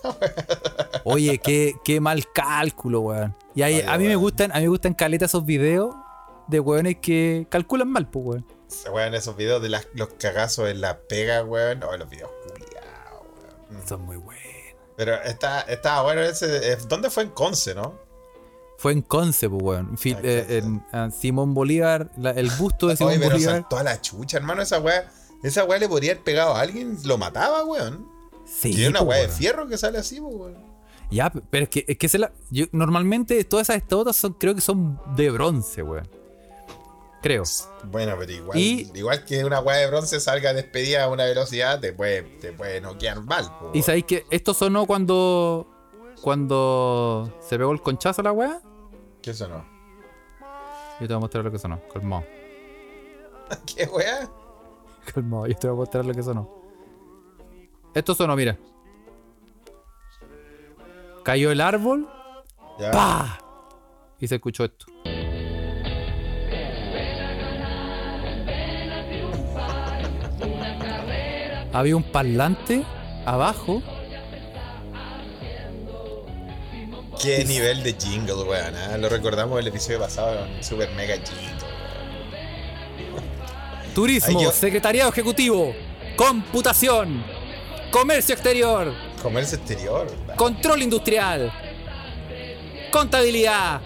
[1.05, 3.35] Oye, qué, qué mal cálculo, weón.
[3.55, 5.95] Y ahí, Oye, a mí me gustan, a mí me gustan caleta esos videos
[6.49, 8.47] de weones que calculan mal, pues, weón.
[8.93, 11.83] Weón, esos videos de las- los cagazos en la pega, weón.
[11.85, 13.23] Oh, los videos culiados,
[13.71, 13.89] weón.
[13.89, 14.43] Son muy buenos.
[14.97, 16.73] Pero está, estaba bueno ese.
[16.73, 17.99] eh, ¿Dónde fue en Conce, no?
[18.79, 19.97] Fue en Conce, pues, weón.
[19.99, 23.55] Fi- Ah, eh, en, a Simón Bolívar, la- el busto de Simón Oye, pero Bolívar.
[23.55, 24.63] saltó a la chucha, hermano.
[24.63, 25.11] Esa weá.
[25.43, 28.09] Esa weá le podría haber pegado a alguien, lo mataba, weón.
[28.47, 30.75] Sí, Tiene una pues, weá de fierro que sale así, pues, weón.
[31.11, 34.33] Ya, pe- pero es que, es que se la, yo, normalmente todas esas estatuas son,
[34.35, 36.09] creo que son de bronce, weón.
[37.25, 37.43] Creo.
[37.85, 41.81] Bueno, pero igual, Y- igual que una weá de bronce salga despedida a una velocidad,
[41.81, 45.67] te puede, te puede noquear mal, pues, Y sabéis que esto sonó cuando.
[46.21, 48.61] Cuando se pegó el conchazo a la weá.
[49.23, 49.65] ¿Qué eso no?
[51.01, 51.81] Yo te voy a mostrar lo que sonó.
[51.93, 52.25] Calmado.
[53.75, 54.31] ¿Qué weá?
[55.15, 56.63] Calmado, yo te voy a mostrar lo que sonó.
[57.95, 58.59] Esto sonó, mira.
[61.25, 62.07] Cayó el árbol.
[62.79, 62.91] Ya.
[62.91, 63.39] ¡Pah!
[64.21, 64.87] Y se escuchó esto.
[71.75, 72.83] Había un parlante
[73.27, 73.83] abajo
[77.21, 78.75] Qué nivel de jingle, weón.
[78.77, 78.97] ¿ah?
[78.99, 81.69] Lo recordamos el episodio pasado con Super Mega Jingle.
[83.95, 85.75] Turismo, Ay, yo- secretariado ejecutivo,
[86.17, 87.25] computación,
[87.91, 90.07] comercio exterior, Comercio exterior.
[90.37, 91.51] control industrial,
[92.91, 93.81] contabilidad.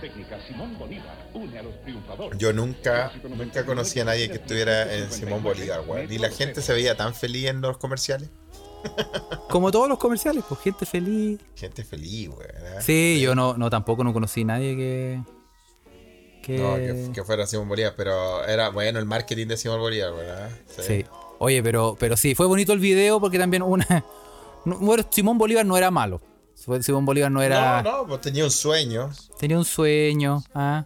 [0.00, 2.38] Técnica Simón Bolívar une a los triunfadores.
[2.38, 6.10] Yo nunca, nunca conocí a nadie que estuviera en Simón Bolívar, weón.
[6.10, 8.30] Y la gente se veía tan feliz en los comerciales.
[9.50, 11.40] Como todos los comerciales, pues gente feliz.
[11.54, 12.50] Gente feliz, weón.
[12.76, 12.80] ¿ah?
[12.80, 15.22] Sí, yo no, no tampoco no conocí a nadie que.
[16.42, 16.58] que...
[16.58, 20.50] No, que, que fuera Simón Bolívar, pero era bueno el marketing de Simón Bolívar, ¿verdad?
[20.66, 21.04] Sí.
[21.38, 23.86] Oye, pero, pero sí, fue bonito el video porque también una.
[25.10, 26.20] Simón Bolívar no era malo.
[26.80, 27.82] Simón Bolívar no era.
[27.82, 29.10] No, no, pues tenía un sueño.
[29.38, 30.42] Tenía un sueño.
[30.54, 30.84] ¿ah?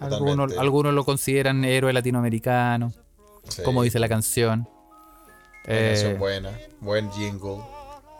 [0.00, 2.92] Algunos, algunos lo consideran héroe latinoamericano,
[3.48, 3.62] Sí.
[3.62, 4.68] como dice la canción.
[5.64, 7.58] Una Eh, canción buena, buen jingle.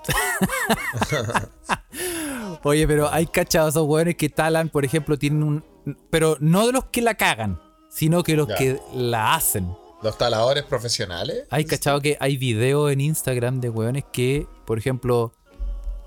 [2.65, 5.65] Oye, pero hay cachados esos hueones que talan, por ejemplo, tienen un.
[6.11, 8.55] Pero no de los que la cagan, sino que los Ya.
[8.57, 9.75] que la hacen.
[10.03, 11.45] Los taladores profesionales.
[11.51, 15.33] Hay cachado que hay videos en Instagram de hueones que, por ejemplo,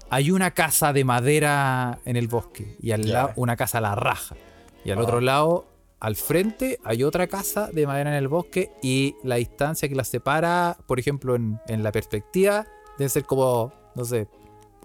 [0.09, 3.95] hay una casa de madera en el bosque y al lado una casa a la
[3.95, 4.35] raja.
[4.83, 5.01] Y al Ah.
[5.01, 5.65] otro lado,
[5.99, 10.07] al frente, hay otra casa de madera en el bosque y la distancia que las
[10.07, 12.65] separa, por ejemplo, en, en la perspectiva,
[12.97, 14.27] debe ser como, no sé,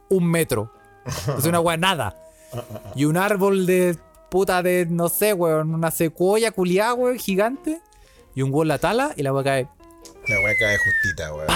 [0.09, 0.73] un metro.
[1.39, 2.17] Es una hueá nada.
[2.95, 3.97] Y un árbol de
[4.31, 7.81] puta de, no sé, weón, una secuoya culiada, weón, gigante.
[8.35, 9.69] Y un hueón la tala y la hueá cae.
[10.29, 11.49] La weá cae justita, weón.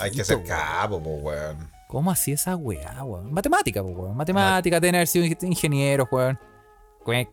[0.00, 0.48] Hay que ser weón.
[0.48, 1.73] capo, po, weón.
[1.94, 3.32] ¿Cómo así esa weá, weón?
[3.32, 4.16] Matemática, pues, weón.
[4.16, 6.36] Matemática, tener haber sido ing- ingeniero, weón.
[7.04, 7.28] Cuec.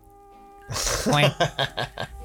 [1.10, 1.34] Cuec.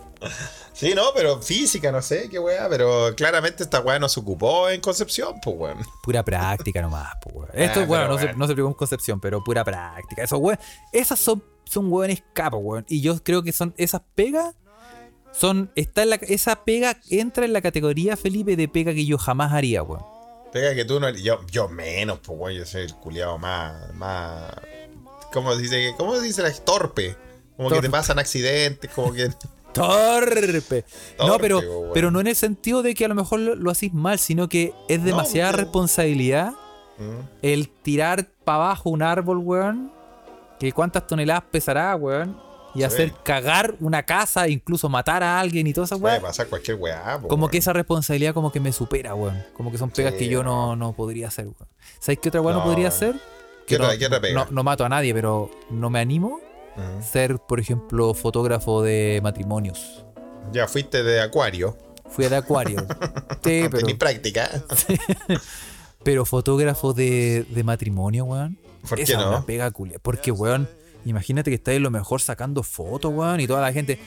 [0.72, 4.68] Sí, no, pero física, no sé qué weá, pero claramente esta weá no se ocupó
[4.68, 5.78] en Concepción, pues weón.
[6.02, 7.48] Pura práctica nomás, pues, weón.
[7.54, 10.22] Esto, Ah, bueno, no se, no se en Concepción, pero pura práctica.
[10.22, 10.58] Esos weón,
[10.92, 12.84] esas son, son weones capos, weón.
[12.88, 14.54] Y yo creo que son esas pegas.
[15.32, 19.16] Son, está en la, esa pega entra en la categoría, Felipe, de pega que yo
[19.18, 20.15] jamás haría, weón.
[20.56, 21.10] Pega que tú no.
[21.10, 23.92] Yo, yo menos, pues weón, yo soy el culiado más.
[23.94, 24.52] más.
[25.32, 25.94] ¿Cómo se dice?
[25.98, 26.42] ¿Cómo se dice?
[26.42, 27.14] la- Torpe.
[27.58, 29.28] Como que te pasan accidentes, como que.
[29.74, 30.84] Torpe.
[31.18, 31.90] no, pero, weón.
[31.92, 34.48] pero no en el sentido de que a lo mejor lo, lo hacís mal, sino
[34.48, 36.52] que es demasiada porque- responsabilidad
[36.98, 37.20] Mm.
[37.42, 39.92] el tirar para abajo un árbol, weón.
[40.58, 42.40] Que cuántas toneladas pesará, weón.
[42.76, 42.84] Y Sí.
[42.84, 46.20] hacer cagar una casa, incluso matar a alguien y toda esa weón.
[46.22, 47.50] pasar cualquier weá, po, Como weón.
[47.52, 49.42] que esa responsabilidad como que me supera, weón.
[49.54, 51.68] Como que son pegas Sí, que yo no, no podría hacer, weón.
[52.00, 52.66] ¿Sabes qué otra weón no, No.
[52.70, 53.14] podría hacer?
[53.66, 54.34] ¿Qué Que no, otra pega?
[54.44, 56.40] no- no mato a nadie, pero no me animo.
[56.76, 57.02] Mm.
[57.02, 60.04] Ser, por ejemplo, fotógrafo de matrimonios.
[60.52, 61.76] Ya fuiste de acuario.
[62.10, 62.78] Fui de acuario.
[63.42, 64.48] sí, pero, tenés práctica.
[66.04, 68.58] pero fotógrafo de, de matrimonio, weón.
[68.88, 69.28] ¿Por qué Esa es no?
[69.30, 69.98] una pega culia.
[70.00, 70.68] Porque, weón,
[71.06, 73.98] imagínate que estáis lo mejor sacando fotos, weón, y toda la gente.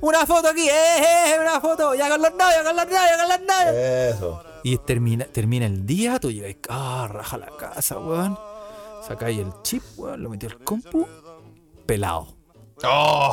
[0.00, 3.28] Una foto aquí, eh, eh, una foto, ya con los novios, con los novios, con
[3.28, 4.14] los novios.
[4.14, 4.44] Eso.
[4.64, 8.38] Y termina, termina el día, tú llegas, ah, raja la casa, weón.
[9.06, 11.06] Sacáis el chip, weón, lo metí al compu,
[11.86, 12.42] pelado.
[12.84, 13.32] ¡Oh!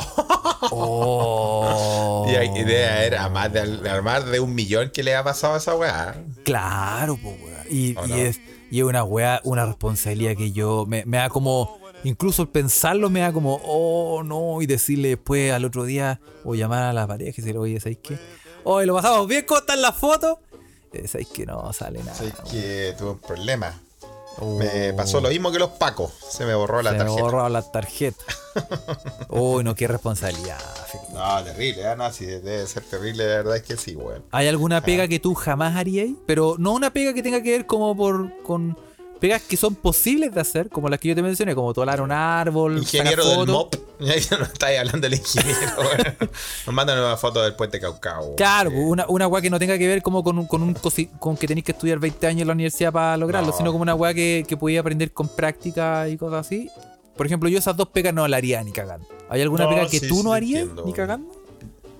[0.70, 2.26] Oh.
[2.30, 5.54] Y hay idea era más de, a más de un millón que le ha pasado
[5.54, 6.22] a esa weá.
[6.44, 7.66] Claro, pues, weón.
[7.68, 11.28] Y, ¿O y es, y es una weá, una responsabilidad que yo me, me da
[11.28, 11.78] como.
[12.02, 16.84] Incluso pensarlo me da como, oh no, y decirle después al otro día, o llamar
[16.84, 18.18] a la pareja y decirle, oye, ¿sabéis qué?
[18.64, 20.38] Oye, lo pasamos bien, ¿cómo están las fotos?
[20.94, 22.12] Eh, ¿Sabéis que no sale nada?
[22.12, 23.78] Así que tuve un problema.
[24.40, 24.58] Oh.
[24.58, 26.12] Me pasó lo mismo que los pacos.
[26.30, 27.22] Se me borró la Se me tarjeta.
[27.22, 28.24] borró la tarjeta.
[29.28, 30.58] Uy, no, qué responsabilidad.
[30.90, 31.12] Felipe.
[31.12, 31.96] No, terrible, ¿eh?
[31.96, 34.24] no, sí, debe ser terrible, la verdad es que sí, weón.
[34.30, 36.08] ¿Hay alguna pega que tú jamás harías?
[36.26, 38.76] Pero no una pega que tenga que ver como por con
[39.20, 42.10] pegas que son posibles de hacer, como las que yo te mencioné, como tolar un
[42.10, 43.46] árbol, Ingeniero del.
[43.48, 43.74] MOP.
[44.00, 45.60] Ya no estáis hablando del ingeniero.
[46.66, 48.34] Nos mandan una foto del puente Caucao.
[48.34, 50.74] Claro, pues, una, una weá que no tenga que ver como con un, con un
[51.18, 53.56] con que tenéis que estudiar 20 años en la universidad para lograrlo, No.
[53.56, 56.70] sino como una weá que, que podía aprender con práctica y cosas así.
[57.14, 59.06] Por ejemplo, yo esas dos pegas no las haría ni cagando.
[59.28, 60.84] ¿Hay alguna No, pega que sí, tú no harías entiendo.
[60.86, 61.39] ni cagando?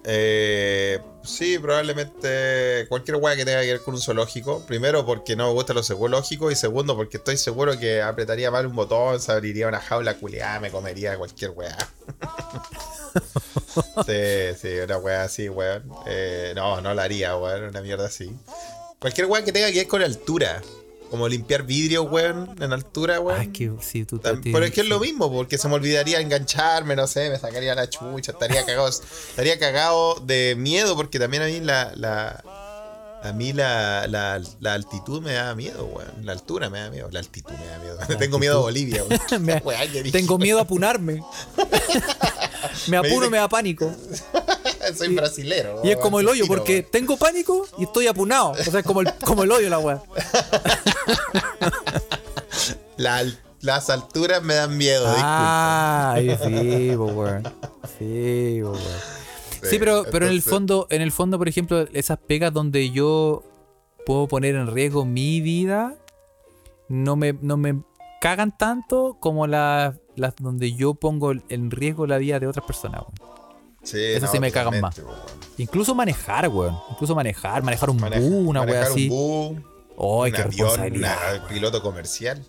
[0.04, 4.64] Eh, sí, probablemente cualquier weá que tenga que ver con un zoológico.
[4.66, 6.50] Primero, porque no me gusta lo zoológico.
[6.50, 10.60] Y segundo, porque estoy seguro que apretaría mal un botón, se abriría una jaula culiada,
[10.60, 11.76] me comería cualquier weá.
[14.06, 15.84] sí, sí, una weá así, weón.
[16.06, 18.34] Eh, no, no la haría, weón, una mierda así.
[18.98, 20.62] Cualquier weá que tenga que ver con altura.
[21.10, 23.40] Como limpiar vidrio, weón, en altura, weón.
[23.40, 25.66] Ah, es que sí, tú Tam- te- Pero es que es lo mismo, porque se
[25.68, 30.94] me olvidaría engancharme, no sé, me sacaría la chucha, estaría cagado, estaría cagado de miedo,
[30.96, 32.42] porque también a mí la, la,
[33.22, 36.24] A mí la, la, la altitud me da miedo, weón.
[36.24, 37.08] La altura me da miedo.
[37.12, 37.98] La altitud me da miedo.
[38.18, 39.44] Tengo miedo a Bolivia, weón.
[39.44, 39.60] Me-
[40.10, 41.22] tengo miedo a apunarme.
[42.88, 43.92] me apuro, dice- me da pánico.
[44.96, 45.80] Soy brasilero.
[45.84, 48.52] Y es como el hoyo, porque tengo pánico y estoy apunado.
[48.52, 50.02] O sea, es como el, como el hoyo la weá.
[52.96, 53.24] La
[53.62, 57.42] las alturas me dan miedo, Ah, ahí sí, weón.
[57.98, 58.78] Sí, weón.
[59.62, 63.42] Sí, pero, pero en el fondo, en el fondo, por ejemplo, esas pegas donde yo
[64.06, 65.94] puedo poner en riesgo mi vida,
[66.88, 67.82] no me, no me
[68.22, 73.02] cagan tanto como las, las donde yo pongo en riesgo la vida de otras personas.
[73.82, 75.00] Sí, Esas sí me cagan más.
[75.56, 76.76] Incluso manejar, weón.
[76.90, 79.08] Incluso manejar, manejar un Maneja- bus, una weá manejar así.
[79.10, 79.64] un bus,
[79.98, 82.44] ¡Ay, un qué avión, una- piloto comercial.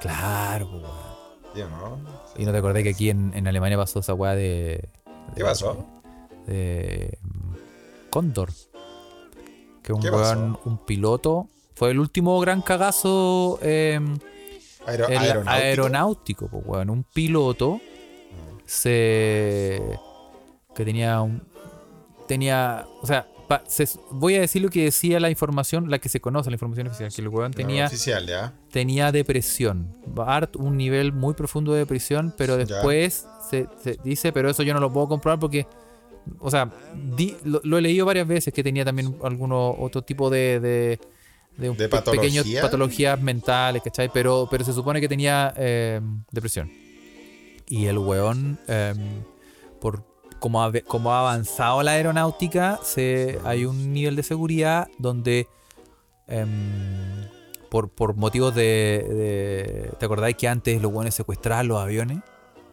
[0.00, 1.14] Claro, weón.
[1.54, 1.98] Yo no.
[2.36, 4.88] Y no te acordás que aquí en, en Alemania pasó esa weá de.
[5.36, 5.86] ¿Qué pasó?
[6.46, 7.54] de mm,
[8.10, 8.50] Cóndor.
[9.82, 11.48] Que un ¿Qué weón, un piloto.
[11.74, 13.98] Fue el último gran cagazo eh,
[14.86, 15.50] Aero- el aeronáutico.
[15.50, 16.90] aeronáutico, pues, weón.
[16.90, 17.80] Un piloto
[18.66, 19.80] se.
[20.74, 21.42] Que tenía un.
[22.26, 22.86] tenía.
[23.02, 26.20] O sea, pa- se- voy a decir lo que decía la información, la que se
[26.20, 28.52] conoce, la información oficial, que el weón tenía oficial, ya.
[28.70, 29.94] tenía depresión.
[30.06, 34.72] Bart, un nivel muy profundo de depresión, pero después se, se dice, pero eso yo
[34.74, 35.66] no lo puedo comprobar porque,
[36.38, 36.70] o sea,
[37.16, 40.98] di- lo, lo he leído varias veces que tenía también alguno otro tipo de, de,
[41.58, 41.76] de, un
[42.62, 44.10] patologías mentales, ¿cachai?
[44.12, 46.70] Pero, pero se supone que tenía eh, depresión.
[47.68, 48.94] Y el weón, eh,
[49.80, 50.02] por
[50.44, 55.48] como ha, como ha avanzado la aeronáutica, se, hay un nivel de seguridad donde
[56.28, 57.26] em,
[57.70, 58.62] por, por motivos de,
[59.08, 62.18] de- ¿Te acordáis que antes los buenos secuestraban los aviones?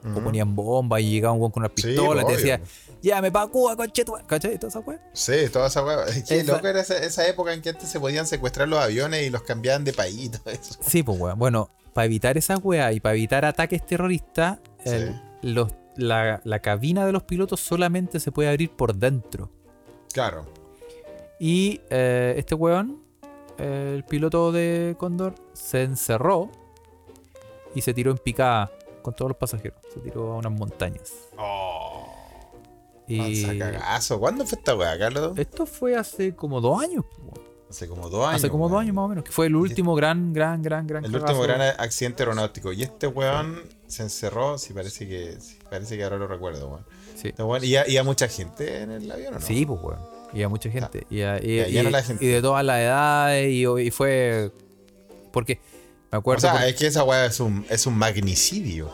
[0.03, 2.59] O ponían bombas y llegaba un weón con una Sí, pistola y te decía,
[3.01, 4.15] llévame pa' Cuba, conchetu.
[4.27, 4.57] ¿Cachai?
[4.57, 4.99] Toda esa weá.
[5.13, 6.05] Sí, toda esa hueá.
[6.27, 9.21] Qué Esa- loco era esa, esa época en que antes se podían secuestrar los aviones
[9.25, 10.75] y los cambiaban de país y todo eso.
[10.81, 11.39] Sí, pues weón.
[11.39, 15.19] Bueno, para evitar esa weá y para evitar ataques terroristas, el- Sí.
[15.43, 19.49] los- la, la cabina de los pilotos solamente se puede abrir por dentro.
[20.13, 20.45] Claro.
[21.39, 23.01] Y eh, este weón,
[23.57, 26.51] eh, el piloto de Cóndor, se encerró
[27.73, 29.79] y se tiró en picada con todos los pasajeros.
[29.93, 31.13] Se tiró a unas montañas.
[31.37, 32.05] Oh,
[33.07, 34.19] Y cagazo.
[34.19, 35.37] ¿Cuándo fue esta weá, Carlos?
[35.37, 37.05] esto fue hace como dos años.
[37.19, 37.51] weón.
[37.69, 38.35] Hace como dos años.
[38.35, 39.23] hace como dos años más o menos.
[39.23, 42.73] Que fue el último gran, gran, gran, gran El último gran accidente aeronáutico.
[42.73, 46.85] Y este weón se encerró, sí parece que, sí, parece que ahora lo recuerdo, weón.
[47.15, 47.31] Sí.
[47.37, 49.45] Weón- ¿Y, a, y a mucha gente en el avión o no?
[49.45, 49.99] Sí, pues, weón.
[50.33, 51.05] Y a mucha gente.
[51.09, 52.23] Y, a- y- Ya, ya y- no la gente.
[52.23, 53.51] y de todas las edades.
[53.51, 54.51] Y, fue.
[55.31, 55.59] Porque
[56.11, 56.41] me O acuerdo.
[56.41, 58.89] sea, por- es que esa weá es un, es un magnicidio.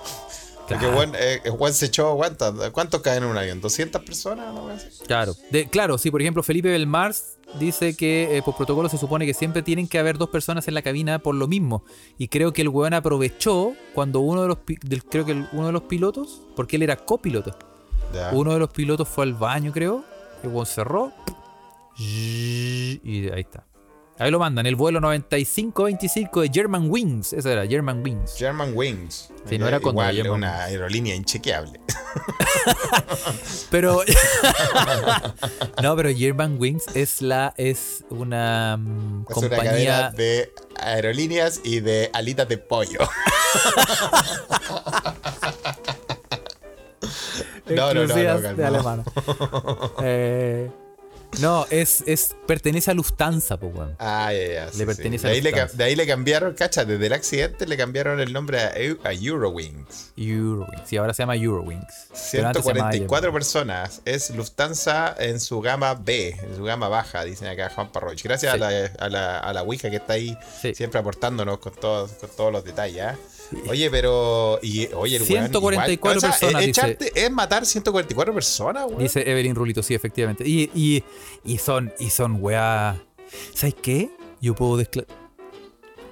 [0.68, 0.98] Porque Claro.
[0.98, 3.62] weón, eh, el weón se echó, ¿cuántos, ¿cuántos caen en un avión?
[3.62, 4.54] ¿200 personas?
[4.54, 4.70] ¿No?
[5.08, 9.26] Claro, de, claro, sí, por ejemplo, Felipe Belmars dice que eh, por protocolo se supone
[9.26, 11.84] que siempre tienen que haber dos personas en la cabina por lo mismo.
[12.18, 15.68] Y creo que el weón aprovechó cuando uno de los del- creo que el- uno
[15.68, 17.58] de los pilotos, porque él era copiloto,
[18.14, 18.32] Ya.
[18.34, 20.04] uno de los pilotos fue al baño, creo,
[20.44, 21.14] el weón cerró
[21.98, 23.64] y ahí está.
[24.20, 28.36] Ahí lo mandan, el vuelo 9525 de German Wings, eso era, German Wings.
[28.36, 29.30] German Wings.
[29.48, 31.80] Sí, no era Condor, Igual, una aerolínea inchequeable.
[33.70, 34.02] Pero
[35.84, 38.80] no, pero German Wings es la es una
[39.30, 43.00] Es una cadena compañía de aerolíneas y de alitas de pollo.
[47.70, 49.04] No, no, no, exclusivas no, de alemana.
[50.02, 50.72] Eh,
[51.42, 53.96] no, es, es pertenece a Lufthansa, pues weón.
[54.00, 54.72] Ah, ya, ya.
[54.72, 54.86] sí, Le sí.
[54.86, 58.20] pertenece de a ahí, le, de ahí le cambiaron, cacha, desde el accidente le cambiaron
[58.20, 60.14] el nombre a, Eu- a Eurowings.
[60.18, 60.92] Eurowings.
[60.94, 62.08] Y ahora se llama Eurowings.
[62.32, 63.34] Pero antes se llamaba 144 German.
[63.34, 64.02] personas.
[64.06, 68.22] Es Lufthansa en su gama B, en su gama baja, dicen acá Juan Parroch.
[68.24, 68.62] Gracias Sí.
[68.62, 70.74] a, la, a, la, a la Ouija que está ahí Sí.
[70.74, 73.04] siempre aportándonos con todos, con todos los detalles.
[73.04, 73.16] ¿ah?
[73.70, 74.60] Oye, pero.
[74.62, 76.82] Y, oye, el weón 144 igual- o sea, personas, Es, dice.
[76.82, 79.00] echarte- es matar 144 personas, weón.
[79.00, 80.44] Dice Evelyn Rulito, sí, efectivamente.
[80.48, 81.04] Y, y,
[81.46, 83.02] y son, y son weá.
[83.54, 84.10] ¿Sabes qué?
[84.42, 84.82] Yo puedo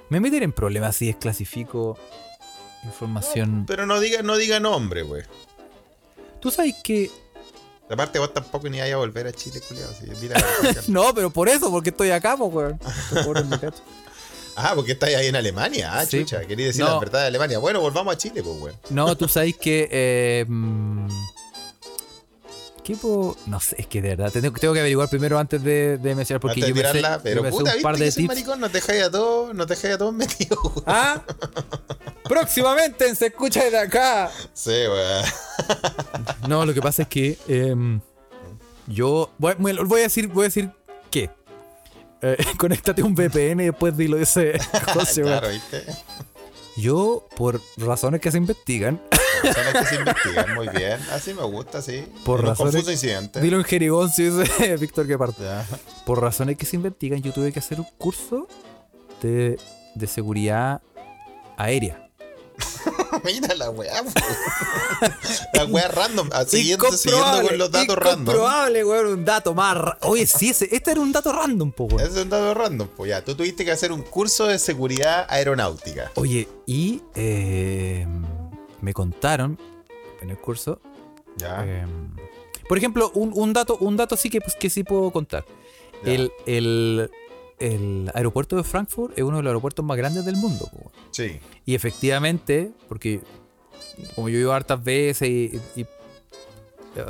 [0.08, 1.98] Me meter en problemas si desclasifico
[2.84, 3.64] información.
[3.66, 5.22] Pero no diga, no diga nombre, wey.
[6.40, 7.10] Tú sabes que.
[7.88, 9.92] Aparte, vos tampoco ni vayas a volver a Chile, culiado.
[10.88, 12.80] No, pero por eso, porque estoy acá, pues, weón.
[14.56, 15.90] Ah, porque estáis ahí en Alemania.
[15.98, 16.20] Ah, Sí.
[16.20, 16.90] chucha, quería decir No.
[16.94, 17.58] la verdad de Alemania.
[17.58, 18.76] Bueno, volvamos a Chile, pues, weón.
[18.90, 19.88] No, tú sabes que.
[19.90, 21.08] Eh, mm,
[22.82, 23.36] ¿Qué puedo.?
[23.46, 24.30] No sé, es que de verdad.
[24.32, 26.40] Tengo, tengo que averiguar primero antes de, de mencionar.
[26.40, 28.28] Porque Antes yo de tirarla, pero puta, un par de tips.
[28.28, 30.84] maricón, no te dejáis a todos, no te dejáis a todos metidos, weón.
[30.86, 31.22] ¡Ah!
[32.24, 34.30] Próximamente en Se Escucha desde acá.
[34.54, 35.24] Sí, weón.
[36.48, 38.00] No, lo que pasa es que em,
[38.86, 40.70] yo voy, voy- a decir, voy a decir
[41.10, 41.28] que
[42.22, 44.58] eh, conéctate un VPN y después dilo ese
[44.94, 45.38] José, weón.
[45.38, 45.84] claro, ¿viste?
[46.76, 49.00] Yo, por razones que se investigan,
[49.42, 50.98] que se investigan muy bien.
[51.10, 52.04] Así me gusta, sí.
[52.24, 53.40] Por razones- confuso incidente.
[53.40, 55.34] dilo en jerigón si dice Víctor Guepard.
[55.38, 55.64] Ya.
[56.04, 58.46] Por razones que se investigan, yo tuve que hacer un curso
[59.22, 59.58] de,
[59.94, 60.82] de seguridad
[61.56, 62.05] aérea.
[63.24, 64.10] Mira la weá, po.
[65.54, 66.28] La weá random.
[66.46, 68.20] Siguiendo, siguiendo con los datos random.
[68.20, 69.76] Incomprobable, weón, un dato más.
[70.02, 72.00] Oye, sí, ese, este era un dato random, po, weón.
[72.00, 73.24] Ese es un dato random, pues ya.
[73.24, 76.10] Tú tuviste que hacer un curso de seguridad aeronáutica.
[76.14, 78.06] Oye, y eh,
[78.80, 79.58] me contaron
[80.20, 80.80] en el curso.
[81.36, 81.64] Ya.
[81.66, 81.84] eh,
[82.68, 85.44] por ejemplo, un, un dato, un dato sí que, pues, que sí puedo contar.
[86.04, 86.12] Ya.
[86.12, 87.10] El, el,
[87.58, 90.68] el aeropuerto de Frankfurt es uno de los aeropuertos más grandes del mundo.
[90.72, 90.90] po.
[91.10, 91.40] Sí.
[91.64, 93.20] Y efectivamente, porque
[94.14, 95.88] como yo he ido hartas veces y, y- y, eh,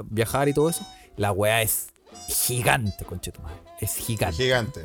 [0.04, 1.88] viajar y todo eso, la weá es
[2.28, 3.56] gigante, conchetumadre.
[3.80, 4.36] Es gigante.
[4.42, 4.84] Gigante.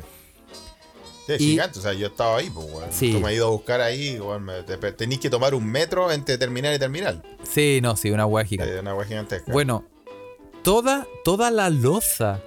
[1.26, 1.78] Sí, es Y- gigante.
[1.78, 2.92] O sea, yo estaba ahí, pues, weón.
[2.92, 3.12] Sí.
[3.12, 4.48] Tú me has ido a buscar ahí, weón.
[4.66, 7.22] te- Tenís que tomar un metro entre terminal y terminal.
[7.44, 8.80] Sí, no, sí, una weá gigante.
[8.80, 9.52] Una weá gigantesca.
[9.52, 9.84] Bueno,
[10.62, 12.42] toda, toda la loza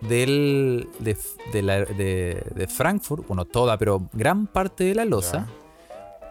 [0.00, 1.16] del, de,
[1.52, 5.46] de la- de- de Frankfurt, bueno, toda, pero gran parte de la loza,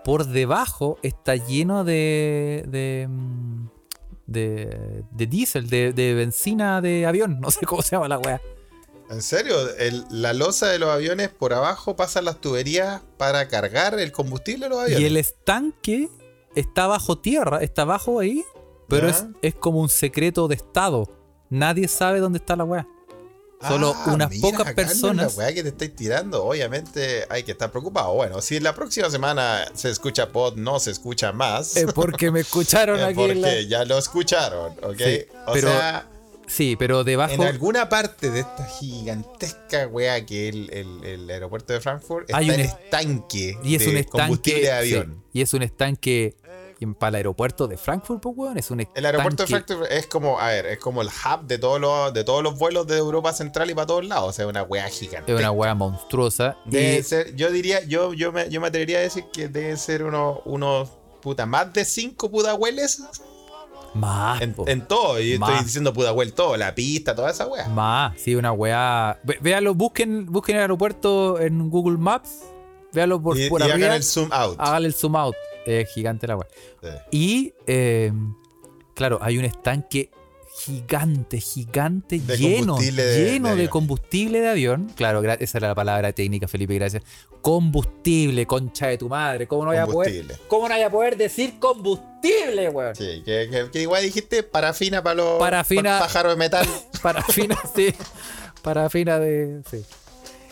[0.03, 2.63] por debajo está lleno de.
[2.67, 3.08] de.
[3.10, 3.67] mm,
[4.27, 8.39] de, de diésel, de, de benzina de avión, no sé cómo se llama la weá.
[9.10, 9.55] ¿En serio?
[9.77, 14.65] El- la losa de los aviones por abajo pasan las tuberías para cargar el combustible
[14.65, 15.01] de los aviones.
[15.01, 16.10] Y el estanque
[16.55, 18.43] está bajo tierra, está abajo ahí,
[18.88, 21.10] pero es, es como un secreto de estado.
[21.49, 22.88] Nadie sabe dónde está la weá.
[23.67, 25.35] Solo Ah, unas mira, pocas personas.
[25.35, 28.13] La weá que te estáis tirando, obviamente hay que estar preocupado.
[28.13, 31.75] Bueno, si la próxima semana se escucha pod, no se escucha más.
[31.75, 33.15] Eh, porque me escucharon eh, aquí.
[33.15, 34.97] porque la- ya lo escucharon, ¿ok?
[34.97, 36.07] Sí, o pero sea,
[36.47, 37.33] Sí, pero debajo.
[37.33, 42.29] en alguna parte de esta gigantesca weá que es el, el- el aeropuerto de Frankfurt
[42.29, 44.19] está Hay un es- estanque y es de un estanque.
[44.21, 45.23] combustible de sí, avión.
[45.33, 46.35] y es un estanque.
[46.81, 48.79] Y Para el aeropuerto de Frankfurt, pues, weón, es un.
[48.95, 52.13] El aeropuerto de Frankfurt es como, a ver, es como el hub de todos los,
[52.13, 54.29] de todos los vuelos de Europa Central y para todos lados.
[54.29, 55.33] O sea, una weá gigante.
[55.33, 56.57] Es una weá monstruosa.
[56.65, 59.77] Debe Y ser, yo diría, yo, yo, me, yo me atrevería a decir que deben
[59.77, 60.89] ser unos, unos
[61.21, 63.03] puta, más de cinco pudahueles
[63.93, 64.53] más, en,
[64.87, 65.19] todo.
[65.19, 65.49] Y Más.
[65.49, 67.67] estoy diciendo pudahuel todo, la pista, toda esa wea.
[67.69, 69.19] Más, sí, una weá.
[69.23, 72.29] Ve- Véalo, busquen, busquen el aeropuerto en Google Maps.
[72.93, 74.55] Véalo por, y por y hagan el zoom out.
[74.59, 75.35] Hágale el zoom out.
[75.69, 76.47] Es gigante la weá.
[76.82, 76.88] Sí.
[77.12, 78.12] Y, eh,
[78.95, 80.10] claro, hay un estanque
[80.65, 84.91] gigante, gigante, De lleno, de- lleno de combustible de avión.
[84.95, 87.03] Claro, esa era la palabra técnica, Felipe, gracias.
[87.41, 89.47] Combustible, concha de tu madre.
[89.47, 92.95] ¿Cómo no voy a poder, cómo no voy a poder decir combustible, weón?
[92.95, 96.67] Sí, que, que- que igual dijiste parafina para los Parafina- pájaros de metal.
[97.01, 97.93] Parafina, sí.
[98.62, 99.62] Parafina de.
[99.69, 99.84] Sí.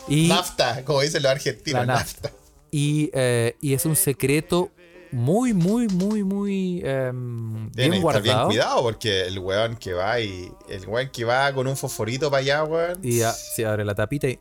[0.08, 2.32] Y, nafta, como dicen los argentinos, nafta.
[2.72, 4.72] y, eh, y es un secreto
[5.12, 10.20] muy, muy, muy, muy Tiene bien que estar bien cuidado porque el weón que va
[10.20, 13.00] y el weón que va con un fosforito para allá, weón.
[13.04, 14.40] Y ya, se abre la tapita y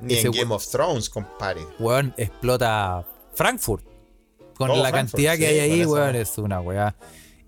[0.00, 1.60] ni en Game of Thrones, compadre.
[1.78, 3.84] weón, explota Frankfurt.
[4.56, 6.94] Con Todo la Oh, Frankfurt, cantidad que sí, hay ahí, weón, es una weá.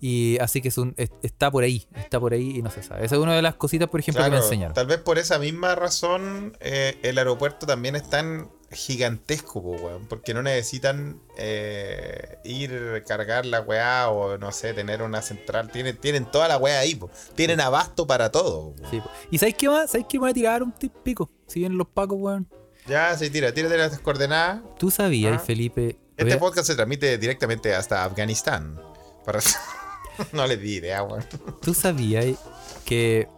[0.00, 2.83] Y así que es un, es- está por ahí, está por ahí y no se
[2.83, 3.05] sabe.
[3.05, 4.74] Esa es una de las cositas, por ejemplo, que me enseñaron.
[4.74, 10.07] Tal vez por esa misma razón eh, el aeropuerto también es tan gigantesco, po, weón,
[10.09, 15.71] porque no necesitan eh, ir cargar la weá o no sé, tener una central.
[15.71, 17.11] Tienen, tienen toda la weá ahí, po.
[17.35, 18.75] tienen abasto para todo.
[18.91, 19.11] Sí, po.
[19.31, 19.91] ¿Y sabéis qué más?
[19.91, 21.31] ¿Sabéis qué a tirar un pico?
[21.47, 22.49] Si vienen los pacos, weón.
[22.87, 24.61] Ya, sí, tira, tírate las coordenadas.
[24.79, 25.45] ¿Tú sabías, Ah.
[25.45, 25.99] Felipe?
[26.17, 28.81] Este podcast se transmite directamente hasta Afganistán.
[29.25, 29.41] Para-
[30.33, 31.25] no les di idea, weón.
[31.61, 32.37] ¿Tú sabías
[32.85, 33.29] que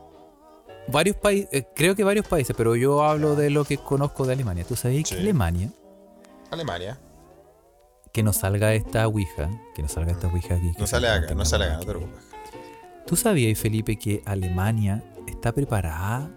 [0.89, 4.65] varios países, creo que varios países, pero yo hablo de lo que conozco de Alemania.
[4.67, 5.15] ¿Tú sabías Sí.
[5.15, 5.71] que Alemania,
[6.51, 6.99] Alemania.
[8.13, 10.73] que no salga esta Ouija, que no salga esta Ouija aquí?
[10.79, 12.25] No sale acá, no sale acá, no te preocupes.
[13.07, 16.31] ¿Tú sabías, Felipe, que Alemania está preparada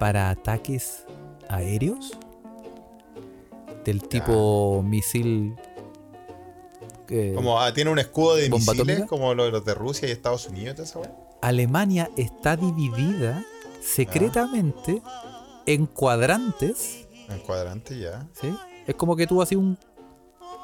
[0.00, 1.04] para ataques
[1.48, 2.12] aéreos?
[3.84, 5.54] Del tipo misil.
[7.08, 9.06] eh, Como ah, tiene un escudo de ¿Bomba misiles atómica?
[9.06, 11.00] como los de Rusia y Estados Unidos, esa.
[11.40, 13.44] Alemania está dividida
[13.86, 15.02] secretamente
[15.66, 17.06] en cuadrantes.
[17.28, 18.26] En cuadrante ya.
[18.40, 18.52] ¿sí?
[18.86, 19.78] Es como que tú haces un.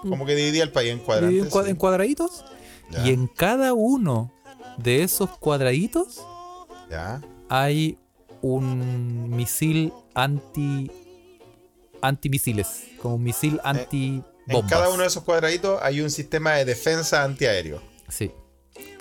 [0.02, 1.42] Como que dividía el país en cuadrantes.
[1.44, 1.70] en, cua- sí.
[1.70, 2.44] en cuadraditos.
[2.90, 4.32] Ya, Y en cada uno
[4.78, 6.22] de esos cuadraditos
[6.90, 7.20] ya.
[7.48, 7.98] hay
[8.42, 10.90] un misil anti.
[12.00, 12.84] antimisiles.
[13.00, 17.22] Como un misil anti En cada uno de esos cuadraditos hay un sistema de defensa
[17.22, 17.80] antiaéreo.
[18.08, 18.32] Sí.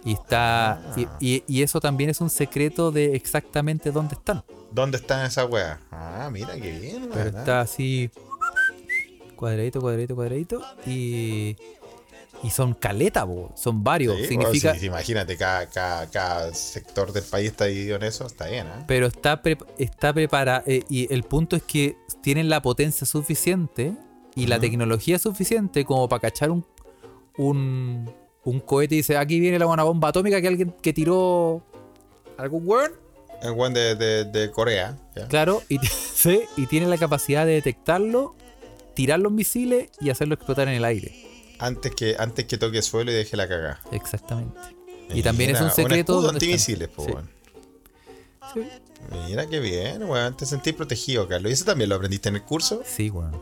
[0.03, 0.81] Y está.
[0.95, 1.17] y- Ah.
[1.19, 4.43] Y, y eso también es un secreto de exactamente dónde están.
[4.71, 5.77] ¿Dónde están esas weas?
[5.91, 8.09] Ah, mira qué bien, Pero está así.
[9.35, 10.61] Cuadradito, cuadradito, cuadradito.
[10.85, 11.55] Y.
[12.43, 14.17] Y son caleta, son varios.
[14.17, 14.71] Sí, Significa.
[14.71, 18.83] bueno, imagínate, cada, cada, cada sector del país está dividido en eso, está bien, ¿eh?
[18.87, 20.63] Pero está, pre- está preparado.
[20.65, 23.93] y el punto es que tienen la potencia suficiente
[24.33, 26.65] y la tecnología suficiente como para cachar un,
[27.37, 28.11] un,
[28.43, 31.61] un cohete y dice: aquí viene la buena bomba atómica que alguien que tiró
[32.37, 32.91] algún weón.
[33.41, 35.27] El buen de, de, de Corea, ¿ya?
[35.27, 35.79] Claro, y,
[36.15, 38.35] sí, y tiene la capacidad de detectarlo,
[38.93, 41.27] tirar los misiles y hacerlo explotar en el aire.
[41.57, 43.81] Antes que, antes que toque suelo y deje la cagada.
[43.91, 44.59] Exactamente.
[45.13, 46.19] Y también es un secreto.
[46.19, 46.35] están.
[46.35, 47.11] antimisiles, po, Sí.
[47.11, 47.29] weón.
[48.53, 48.61] Sí.
[49.27, 50.35] Mira qué bien, weón.
[50.37, 51.49] Te sentís protegido, Carlos.
[51.49, 52.81] ¿Y eso también lo aprendiste en el curso?
[52.85, 53.39] Sí, weón.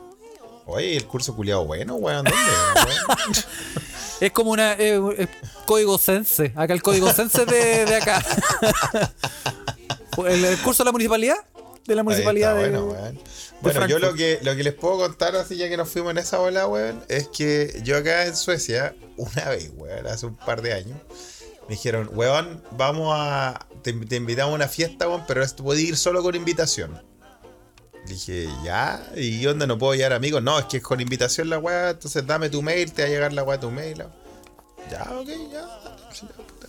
[0.66, 2.24] Oye, el curso culiado bueno, weón.
[2.26, 2.32] ¿Dónde?
[2.76, 3.34] weón?
[4.20, 4.74] Es como una.
[4.74, 5.28] eh, es
[5.65, 6.51] código sense.
[6.55, 8.24] Acá el código sense de, de acá.
[10.28, 11.38] el, el curso de la municipalidad.
[11.86, 12.78] De la municipalidad está, de.
[12.78, 13.20] bueno, weón.
[13.61, 16.20] Bueno, yo lo que, lo que les puedo contar, así ya que nos fuimos en
[16.20, 20.61] esa ola, weón, es que yo acá en Suecia, una vez, weón, hace un par
[20.61, 20.97] de años,
[21.67, 23.65] me dijeron, weón, vamos a.
[23.82, 27.01] Te, te invitamos a una fiesta, weón, pero esto puede ir solo con invitación.
[28.08, 30.41] Dije, ya, ¿y dónde no puedo llevar amigos?
[30.41, 33.12] No, es que es con invitación la weá, entonces dame tu mail, te va a
[33.12, 34.04] llegar la weá a tu mail.
[34.89, 35.68] Ya, ok, ya.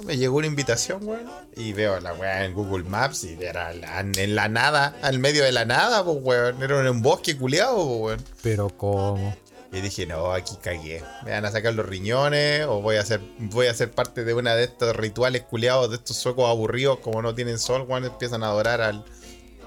[0.05, 1.31] Me llegó una invitación, weón.
[1.57, 5.45] Y veo la weá en Google Maps y era la- en la nada, al medio
[5.45, 6.63] de la nada, pues weón.
[6.63, 8.25] Era en un bosque culiado, pues weón.
[8.43, 9.35] Pero ¿cómo?
[9.73, 11.03] Y dije, no, aquí cagué.
[11.25, 14.35] Me van a sacar los riñones o voy a ser, voy a ser parte de
[14.35, 18.43] una de estos rituales culiados, de estos suecos aburridos, como no tienen sol, weón, empiezan
[18.43, 19.05] a adorar al,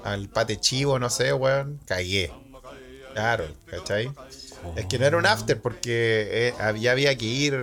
[0.04, 1.80] al pate chivo, no sé, weón.
[1.86, 2.32] Cagué.
[3.12, 4.10] Claro, ¿cachai?
[4.76, 7.54] Es que no era un after porque eh, había, había que ir...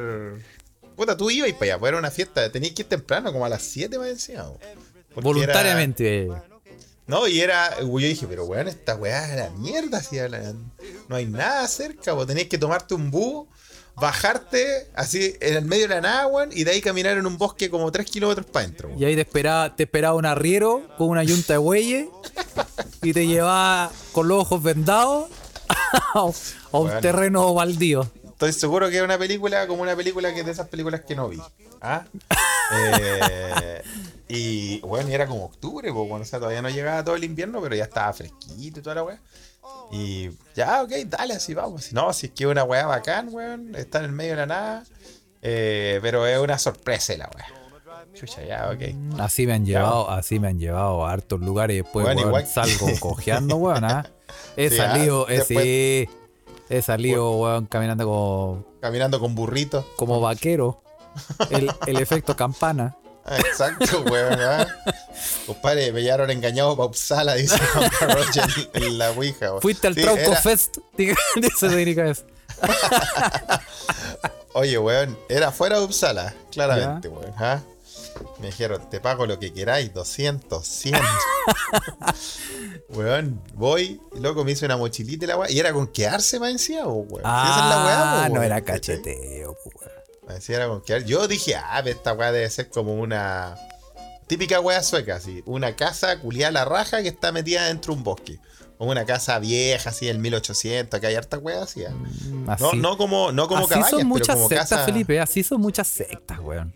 [0.96, 3.50] Puta, tú ibas para allá, pues era una fiesta, tenías que ir temprano, como a
[3.50, 4.44] las 7 me decía.
[4.44, 4.58] weón.
[5.14, 6.26] Porque Voluntariamente.
[6.26, 6.44] era-
[7.08, 7.78] no, y era.
[7.82, 10.02] Yo dije, pero weón, esta weá es la mierda.
[10.02, 10.54] Si a la-
[11.10, 13.48] no hay nada cerca, vos tenías que tomarte un bus,
[13.96, 17.38] bajarte así en el medio de la nada, weón, y de ahí caminar en un
[17.38, 18.88] bosque como 3 kilómetros para adentro.
[18.90, 19.00] weón.
[19.02, 22.08] Y ahí te esperaba, te esperaba un arriero con una yunta de bueyes
[23.02, 25.30] y te llevaba con los ojos vendados
[26.14, 26.34] a un,
[26.72, 27.00] Bueno.
[27.02, 28.10] terreno baldío.
[28.26, 31.16] Estoy seguro que es una película como una película que es de esas películas que
[31.16, 31.40] no vi.
[31.82, 32.06] ¿Ah?
[32.74, 33.82] Eh,
[34.30, 37.24] y bueno, y era como octubre, pues bueno, o sea, todavía no llegaba todo el
[37.26, 39.20] invierno, pero ya estaba fresquito y toda la weá.
[39.92, 41.84] Y ya, ok, dale, así vamos.
[41.86, 44.46] Si no, si es que una weá bacán, weón, está en el medio de la
[44.46, 44.84] nada.
[45.42, 47.46] Eh, pero es una sorpresa la weá.
[48.14, 49.20] Chucha, ya, ok.
[49.20, 52.46] Así me han llevado, así me han llevado a hartos lugares y después Bueno, weón,
[52.46, 54.06] salgo cojeando, weón, ¿ah?
[54.56, 56.10] He Sí, ah, salido, después- sí,
[56.70, 59.86] he salido, weón, caminando como, Caminando con burritos.
[59.98, 60.82] como vaquero.
[61.50, 62.96] El, el efecto campana.
[63.38, 64.40] Exacto, weón.
[64.42, 64.68] ¿ah?
[65.46, 67.58] Compadre, me llevaron engañado para Uppsala, dice
[68.02, 69.50] Roger en, la Ouija.
[69.52, 69.62] weón.
[69.62, 72.26] Fuiste al Sí, Trauco era- Fest, dice Dominica es.
[74.54, 77.34] Oye, weón, era fuera de Uppsala, claramente, weón.
[77.38, 77.62] ¿ah?
[78.40, 80.96] Me dijeron, te pago lo que queráis, 200, 100.
[82.90, 86.52] weón, voy, loco, me hice una mochilita y la weá, y era con quedarse más
[86.52, 87.08] encima, weón.
[87.10, 89.91] Si esa es la weá, Ah, no weón, era cacheteo, weón.
[90.34, 91.06] Me.
[91.06, 93.56] Yo dije, ah, esta weá debe ser como una
[94.28, 95.44] típica weá sueca, así.
[95.46, 98.40] Una casa culiada la raja que está metida dentro de un bosque.
[98.78, 101.84] O una casa vieja, así, del 1800, que hay harta weá así.
[101.86, 101.94] ¿ah?
[102.32, 104.86] No, Así, no como, no como así cabañas, son pero muchas como sectas, casa.
[104.86, 106.74] Felipe, así son muchas sectas, weón.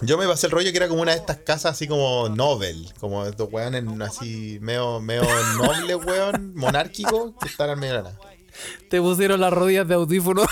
[0.00, 2.92] Yo me pasé el rollo que era como una de estas casas así como novel,
[3.00, 5.22] como estos weones así medio, medio
[5.56, 8.27] noble, weón, monárquico, que están al medio de la nada.
[8.90, 10.42] Te pusieron las rodillas de audífono.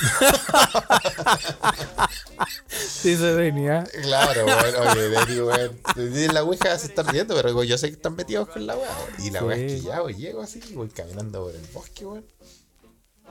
[3.02, 3.84] Dice Denny, ¿ah?
[4.02, 5.80] Claro, weón, oye, Dani, weón.
[5.96, 8.90] En la ouija se están riendo, pero yo sé que están metidos con la weá.
[9.18, 12.24] Y la weá es que ya, weón, llego así, voy caminando por el bosque, weón.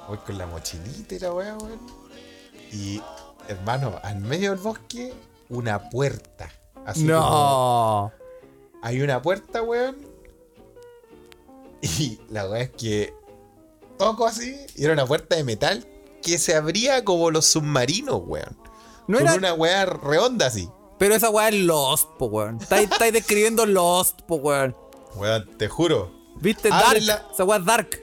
[0.08, 1.80] Voy con la mochilita y la weá, weón.
[2.72, 3.02] Y,
[3.48, 5.14] hermano, al medio del bosque,
[5.50, 6.50] una puerta.
[6.86, 8.12] Así como- No.
[8.82, 9.98] hay una puerta, weón.
[11.82, 13.14] Y la weá es que
[13.98, 15.88] toco así, y era una puerta de metal
[16.22, 18.58] que se abría como los submarinos, weón.
[19.08, 20.70] No con era- una weá redonda así.
[20.98, 22.60] Pero esa weá es Lost, po, weón.
[22.62, 24.76] Estáis describiendo Lost, po, weón.
[25.16, 26.12] Weón, te juro.
[26.38, 26.70] ¿Viste?
[26.72, 27.04] Abre Dark.
[27.04, 28.02] la- Esa weá es Dark.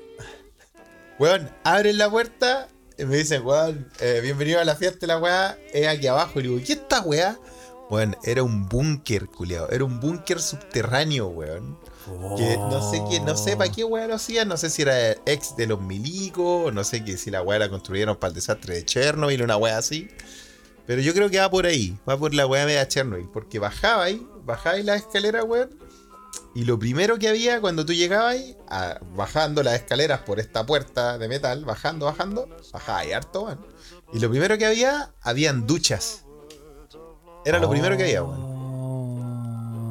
[1.19, 2.69] Weón, abren la puerta
[2.99, 6.41] y me dicen, weón, eh, bienvenido a la fiesta de la weá, es aquí abajo.
[6.41, 7.39] Y digo, ¿qué esta weá?
[7.91, 9.69] Weón, era un búnker, culiao.
[9.71, 11.79] Era un búnker subterráneo, weón.
[12.37, 15.13] Que no sé qué, no sé para qué weá lo hacían, no sé si era
[15.27, 18.75] ex de los milicos, no sé que si la weá la construyeron para el desastre
[18.75, 20.09] de Chernobyl, una weá así.
[20.87, 23.29] Pero yo creo que va por ahí, va por la weá media Chernobyl.
[23.33, 25.71] Porque bajaba ahí, bajaba ahí la escalera, weón.
[26.55, 30.67] Y lo primero que había cuando tú llegabas ahí, a- bajando las escaleras por esta
[30.67, 33.67] puerta de metal, bajando, bajando, bajaba ahí harto, weón.
[34.13, 36.25] Y lo primero que había, habían duchas.
[37.45, 38.52] Era lo primero que había, weón.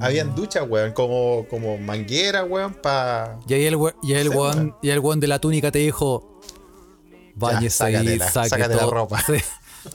[0.02, 3.40] Habían duchas, weón, como, como manguera, weón, pa...
[3.48, 6.40] Y ahí el, we- y el weón, y el weón de la túnica te dijo:
[7.36, 9.22] Báñese ahí, saque sácate la todo- ropa".
[9.26, 9.36] sí,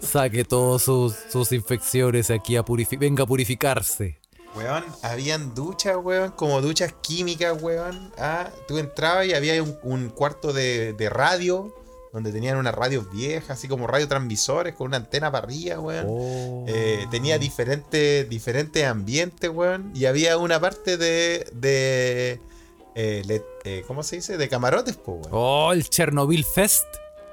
[0.00, 3.00] saque todas sus, sus infecciones aquí a purificar.
[3.00, 4.18] Venga a purificarse.
[4.56, 8.10] Weón, habían duchas, weón, como duchas químicas, weón.
[8.16, 11.74] Ah, tú entrabas y había un, un cuarto de, de radio,
[12.16, 16.06] donde tenían unas radios viejas, así como radiotransmisores, con una antena para arriba, weón.
[16.08, 16.64] Oh.
[16.66, 19.90] Eh, tenía diferentes, diferentes ambientes, weón.
[19.94, 21.46] Y había una parte de.
[21.52, 22.40] de
[22.94, 24.38] eh, le- eh, ¿Cómo se dice?
[24.38, 25.28] De camarotes, po, weón.
[25.30, 26.86] Oh, el Chernobyl Fest.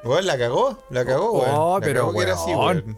[0.04, 1.52] Weón, la cagó, la cagó, weón.
[1.56, 2.98] Oh, La pero, cagó que era así, weón.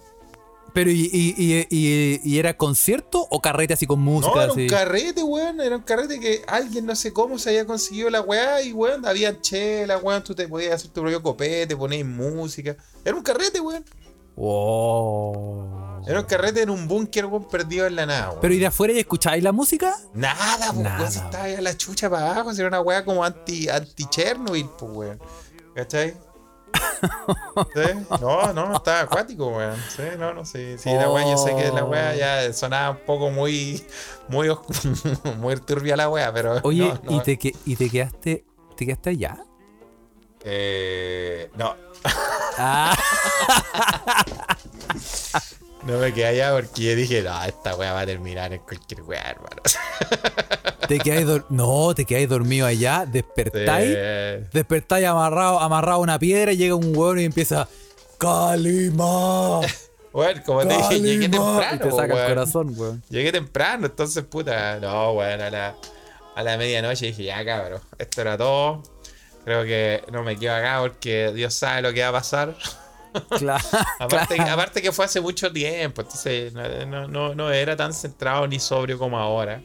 [0.75, 0.87] Weón.
[0.87, 4.33] Pero, ¿y, y, y, y- era concierto o carrete así con música?
[4.35, 4.61] No, era así?
[4.63, 5.61] un carrete, weón.
[5.61, 9.05] Era un carrete que alguien no sé cómo se había conseguido la weá y weón,
[9.05, 10.23] había chela, weón.
[10.23, 12.75] Tú te podías hacer tu propio copete, ponías música.
[13.03, 13.83] Era un carrete, weón.
[14.37, 16.01] Oh.
[16.07, 18.41] Era un carrete en un búnker, weón, perdido en la nada, weón.
[18.41, 19.95] Pero ¿y de afuera y escucháis la música?
[20.13, 21.11] Nada, pues, Nada, weón.
[21.11, 24.69] Si estaba ahí a la chucha para abajo, era una weá como anti, anti Chernobyl,
[24.77, 25.19] pues, weón.
[25.73, 26.15] ¿Cachai?
[27.73, 28.05] ¿Sí?
[28.21, 29.75] No, no, estaba acuático, weón.
[29.95, 30.77] Sí, no, no, sí.
[30.77, 33.83] Sí, la weá, yo sé que la weá ya sonaba un poco muy,
[34.27, 34.49] muy,
[35.39, 36.59] muy turbia la weá, pero.
[36.63, 37.17] Oye, no, no.
[37.17, 38.45] ¿y, te, que- ¿y te quedaste
[38.75, 39.37] te quedaste allá?
[40.43, 41.75] Eh, no,
[42.57, 42.95] Ah,
[45.85, 49.03] no me quedé allá porque yo dije, no, esta weá va a terminar en cualquier
[49.03, 49.61] weá, hermano.
[50.87, 56.51] te quedáis no, te quedáis dormido allá, despertáis, Eh, despertáis amarrado, amarrado a una piedra
[56.53, 57.67] y llega un hueón y empieza
[58.17, 59.61] Calima.
[60.11, 61.75] Bueno, como te dije, llegué Calima", temprano.
[61.75, 62.27] Y te saca el weón.
[62.29, 63.03] corazón, weón.
[63.09, 65.75] Llegué temprano, entonces, puta, no, weón, a la,
[66.35, 68.81] a la medianoche dije, ya, cabrón, esto era todo.
[69.43, 72.55] Creo que no me quedo acá porque Dios sabe lo que va a pasar.
[73.39, 73.63] Claro,
[73.99, 74.51] Aparte, claro.
[74.53, 78.59] aparte que fue hace mucho tiempo, entonces no, no, no, no era tan centrado ni
[78.59, 79.61] sobrio como ahora.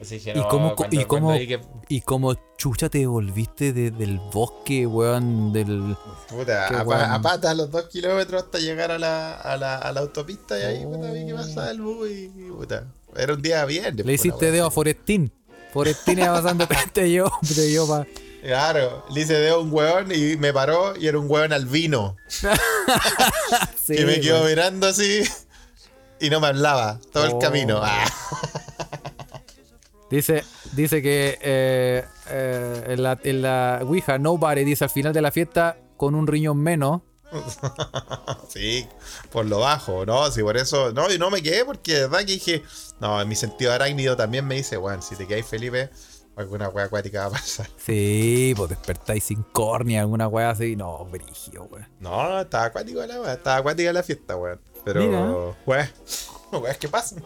[0.00, 4.04] Así que ¿Y no, cómo, cuando- y, cómo, que- ¿Y cómo chucha te volviste desde
[4.04, 5.52] el bosque, weón?
[5.52, 5.96] Del...
[6.28, 7.00] Puta, a, weón.
[7.10, 10.62] a pata los dos kilómetros hasta llegar a la, a la, a la autopista y
[10.62, 12.84] ahí, puta, vi que pasaba el bus y, y, puta.
[13.16, 13.96] Era un día bien.
[13.96, 15.32] Le hiciste dedo a Forestín.
[15.72, 18.06] Forestín iba pasando, te yo, te yo pa...
[18.44, 22.16] Claro, le hice a un hueón y me paró y era un hueón albino.
[23.82, 25.22] Sí, que me quedó mirando así
[26.20, 27.26] y no me hablaba todo Oh.
[27.26, 27.80] el camino.
[27.82, 28.04] Ah.
[30.10, 35.20] Dice, dice que eh, eh, en, la, en la Ouija, Nobody dice al final de
[35.22, 37.02] la fiesta con un riñón menos.
[38.48, 38.86] Sí,
[39.32, 40.30] por lo bajo, ¿no?
[40.30, 40.92] Sí, por eso.
[40.92, 42.62] No, y no me quedé porque de verdad que dije.
[43.00, 45.90] No, en mi sentido arácnido también me dice, bueno, si te quedáis Felipe,
[46.36, 47.68] alguna wea acuática va a pasar.
[47.76, 50.76] Sí, pues despertáis sin córnea, alguna weá así.
[50.76, 51.88] No, brigio, weón.
[52.00, 54.60] No, estaba acuático la estaba acuática la fiesta, weón.
[54.84, 55.88] Pero, weón,
[56.52, 57.16] weón, ¿qué pasa?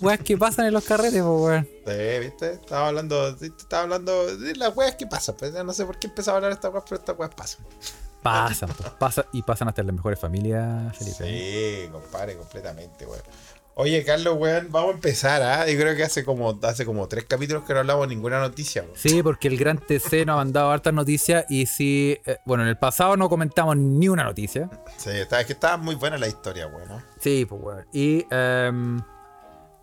[0.00, 1.68] Weas que pasan en los carretes, pues, weón.
[1.86, 2.52] Sí, ¿viste?
[2.52, 5.36] Estaba hablando, estaba hablando de las weas que pasan.
[5.38, 7.34] Pues ya no sé por qué empezaba a hablar de estas weas, pero estas weas
[7.34, 7.66] pasan.
[8.22, 11.24] Pasan, pues, pasan y pasan hasta las mejores familias, Felipe.
[11.24, 13.22] Sí, compadre, completamente, weón.
[13.76, 15.66] Oye, Carlos, weón, vamos a empezar, ¿ah?
[15.68, 18.94] Yo creo que hace como, hace como tres capítulos que no hablamos ninguna noticia, weón.
[18.94, 22.68] Sí, porque el gran TC nos ha mandado hartas noticias y sí, eh, bueno, en
[22.68, 24.70] el pasado no comentamos ni una noticia.
[24.96, 26.88] Sí, está, es que estaba muy buena la historia, weón.
[26.88, 27.02] ¿no?
[27.18, 27.84] Sí, pues, weón.
[27.92, 29.02] Y em,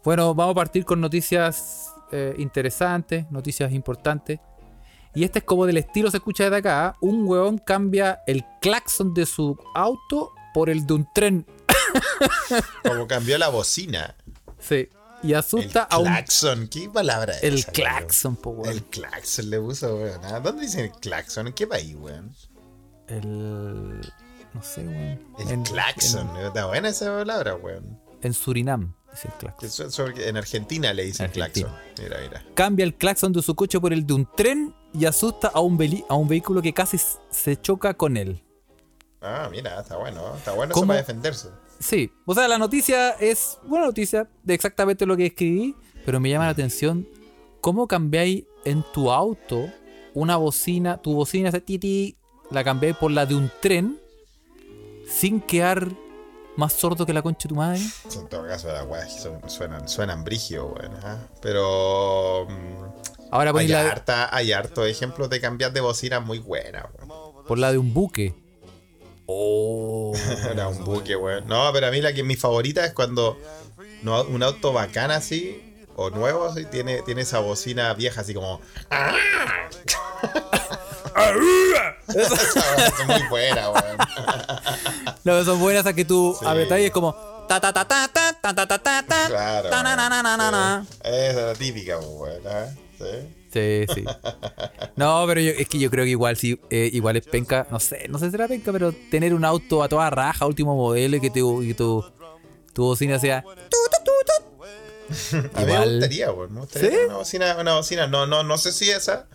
[0.05, 4.39] bueno, vamos a partir con noticias eh, interesantes, noticias importantes.
[5.13, 6.95] Y este es como del estilo, se escucha desde acá.
[7.01, 11.45] Un weón cambia el claxon de su auto por el de un tren.
[12.83, 14.15] Como cambió la bocina.
[14.59, 14.89] Sí.
[15.23, 16.05] Y El asusta a un.
[16.05, 18.69] claxon, ¿qué palabra es El esa, claxon, pues, weón?
[18.73, 20.19] El claxon le puso, weón.
[20.25, 20.39] ¿ah?
[20.39, 21.47] ¿Dónde dicen el claxon?
[21.47, 22.35] ¿En qué país, weón?
[23.07, 23.99] El.
[24.53, 25.19] No sé, weón.
[25.39, 26.27] El En- claxon.
[26.37, 27.99] En, Está buena esa palabra, weón.
[28.23, 31.67] en Surinam, el En Argentina le dicen Argentina.
[31.69, 32.03] claxon.
[32.03, 32.43] Mira, mira.
[32.55, 35.77] Cambia el claxon de su coche por el de un tren y asusta a un,
[35.77, 36.97] veli- a un vehículo que casi
[37.29, 38.43] se choca con él.
[39.21, 40.35] Ah, mira, está bueno.
[40.35, 41.49] Está bueno eso para defenderse.
[41.81, 45.75] Sí, o sea, la noticia es buena noticia de exactamente lo que escribí,
[46.05, 47.07] pero me llama la atención
[47.59, 49.67] cómo cambiáis en tu auto
[50.13, 52.15] una bocina, tu bocina titi,
[52.51, 53.99] la cambiáis por la de un tren
[55.07, 55.89] sin quedar
[56.55, 57.81] más sordo que la concha de tu madre.
[58.15, 60.95] En todo caso, las weas suenan, suenan brigio, weón.
[60.97, 61.29] ajá.
[61.41, 62.45] Pero.
[62.49, 67.45] mm, Ahora hay, la harta, hay hartos ejemplos de cambiar de bocina muy buena, weón.
[67.47, 68.35] por la de un buque.
[69.33, 70.13] Oh.
[70.51, 71.47] Era un buque, weón.
[71.47, 73.37] No, pero a mí la que mi favorita es cuando
[74.03, 78.59] no, un auto bacán así, o nuevo así, tiene, tiene esa bocina vieja así como.
[82.07, 83.97] Esa es muy buena, weón.
[85.23, 86.45] No, son buenas a que tú Sí.
[86.45, 87.13] apretas y es como.
[87.47, 89.69] Ta ta ta ta ta ta ta ta ta ta Claro.
[89.69, 90.85] ta na na na na na na.
[90.89, 90.97] Sí.
[91.03, 92.41] Esa es la típica, weón.
[92.45, 92.75] ¿eh?
[92.97, 93.35] Sí.
[93.51, 94.05] Sí, sí.
[94.95, 97.79] No, pero yo, es que yo creo que igual sí, eh, igual es penca, no
[97.79, 101.17] sé, no sé si será penca, pero tener un auto a toda raja, último modelo
[101.17, 102.03] y que tu, y tu,
[102.73, 103.43] tu bocina sea.
[105.33, 105.91] A mí me Igual.
[105.95, 106.53] gustaría, weón.
[106.53, 106.95] Me gustaría ¿Sí?
[107.05, 109.27] una bocina, una bocina, no, no, no sé si esa,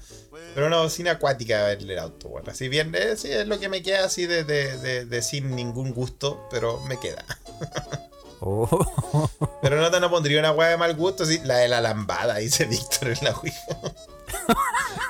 [0.54, 2.48] pero una bocina acuática del auto, weón.
[2.48, 5.54] Así bien, eh, sí, es lo que me queda así de, de, de, de sin
[5.54, 7.24] ningún gusto, pero me queda.
[8.40, 9.28] Oh.
[9.62, 12.36] Pero no te no pondría una weá de mal gusto, así, la de la lambada,
[12.36, 13.62] dice Víctor en la Ouija.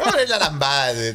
[0.05, 1.15] Ahora es la lambada de,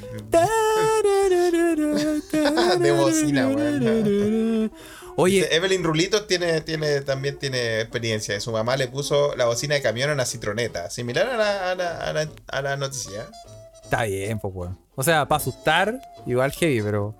[2.79, 4.71] de bocina, weón.
[5.17, 8.39] Oye, Dice, Evelyn Rulitos tiene, tiene, también tiene experiencia.
[8.39, 10.89] Su mamá le puso la bocina de camión a una citroneta.
[10.89, 13.27] Similar a la, a la, a la, a la noticia.
[13.83, 14.79] está bien, pues, weón.
[14.95, 17.13] O sea, para asustar, igual heavy, pero.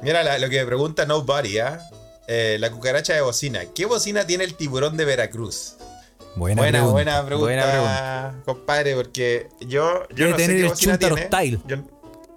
[0.00, 1.80] Mira la- lo que me pregunta Nobody, ¿ah?
[1.90, 2.03] Eh,
[2.58, 3.64] la cucaracha de bocina.
[3.74, 5.76] ¿Qué bocina tiene el tiburón de Veracruz?
[6.36, 6.92] Buena, Buena, pregunta.
[6.92, 8.34] buena pregunta, Buena pregunta.
[8.44, 11.60] compadre, porque yo, yo no sé qué el bocina tiene.
[11.66, 11.76] Yo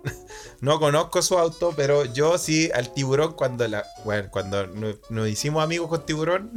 [0.62, 5.28] no conozco su auto, pero yo sí al tiburón cuando la, bueno, cuando no- nos
[5.30, 6.52] hicimos amigos con tiburón,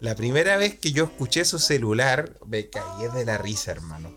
[0.00, 4.12] la primera vez que yo escuché su celular me caí de la risa, hermano.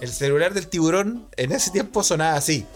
[0.00, 2.66] El celular del tiburón en ese tiempo sonaba así.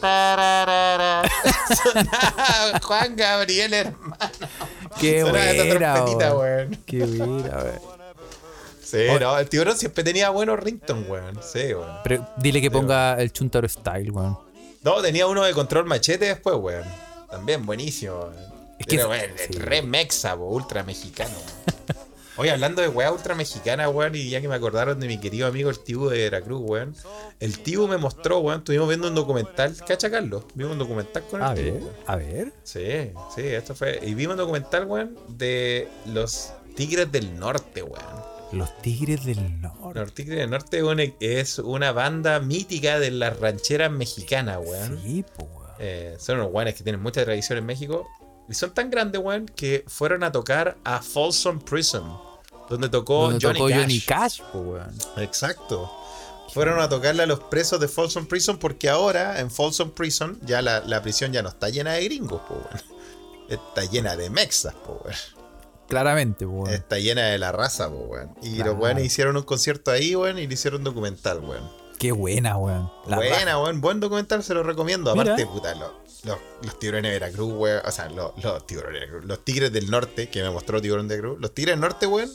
[1.82, 4.16] Sonaba Juan Gabriel, hermano.
[4.98, 6.40] Qué esa buena, trompetita, weón.
[6.70, 6.78] weón.
[6.86, 7.80] Qué buena, weón.
[8.82, 11.38] Sí, no, el tiburón siempre tenía buenos rington, weón.
[11.42, 11.98] Sí, weón.
[12.02, 14.38] Pero dile que ponga el Chuntaro Style, weón.
[14.82, 16.84] No, tenía uno de control machete después, weón.
[17.30, 18.34] También buenísimo, weón.
[18.78, 19.58] Es que- Pero, weón, sí.
[19.58, 22.00] re mexa, po, ultra mexicano, weón.
[22.40, 25.46] Oye, hablando de weá ultra mexicana, weón, y ya que me acordaron de mi querido
[25.46, 26.96] amigo el Tibu de Veracruz, weón.
[27.38, 30.44] El Tibu me mostró, weón, estuvimos viendo un documental, ¿cacha Carlos?
[30.54, 31.94] Vimos un documental con el A Tibu, ver, weón.
[32.06, 32.52] a ver.
[32.62, 34.00] Sí, sí, esto fue.
[34.02, 38.30] Y vimos un documental, weón, de los Tigres del Norte, weón.
[38.52, 40.00] Los Tigres del Norte.
[40.00, 44.98] Los Tigres del Norte weón, es una banda mítica de las rancheras mexicanas, weón.
[45.02, 45.70] Sí, po, weón.
[45.78, 48.08] Eh, son unos weones que tienen mucha tradición en México.
[48.48, 52.29] Y son tan grandes, weón, que fueron a tocar a Folsom Prison.
[52.70, 53.78] Donde tocó, Donde Johnny, tocó Cash.
[53.80, 54.94] Johnny Cash, po, weón.
[55.18, 55.92] Exacto.
[56.54, 60.62] Fueron a tocarle a los presos de Folsom Prison porque ahora en Folsom Prison ya
[60.62, 62.82] la, la prisión ya no está llena de gringos, po, weón.
[63.48, 65.16] Está llena de mexas, po, weón.
[65.88, 66.74] Claramente, po, weón.
[66.74, 68.34] Está llena de la raza, po, weón.
[68.42, 68.72] Y Claro.
[68.72, 71.68] los weones hicieron un concierto ahí, weón, y le hicieron un documental, weón.
[71.98, 72.90] Qué buena, weón.
[73.06, 73.58] La Buena, raja.
[73.62, 73.80] weón.
[73.80, 75.12] Buen documental, se lo recomiendo.
[75.14, 75.34] Mira.
[75.34, 77.82] Aparte, puta, lo- los, los tiburones de Veracruz, weón.
[77.84, 79.20] O sea, los, los tiburones de.
[79.22, 81.40] Los tigres del norte, que me mostró Tiburón de Veracruz.
[81.40, 82.30] Los tigres del norte, weón,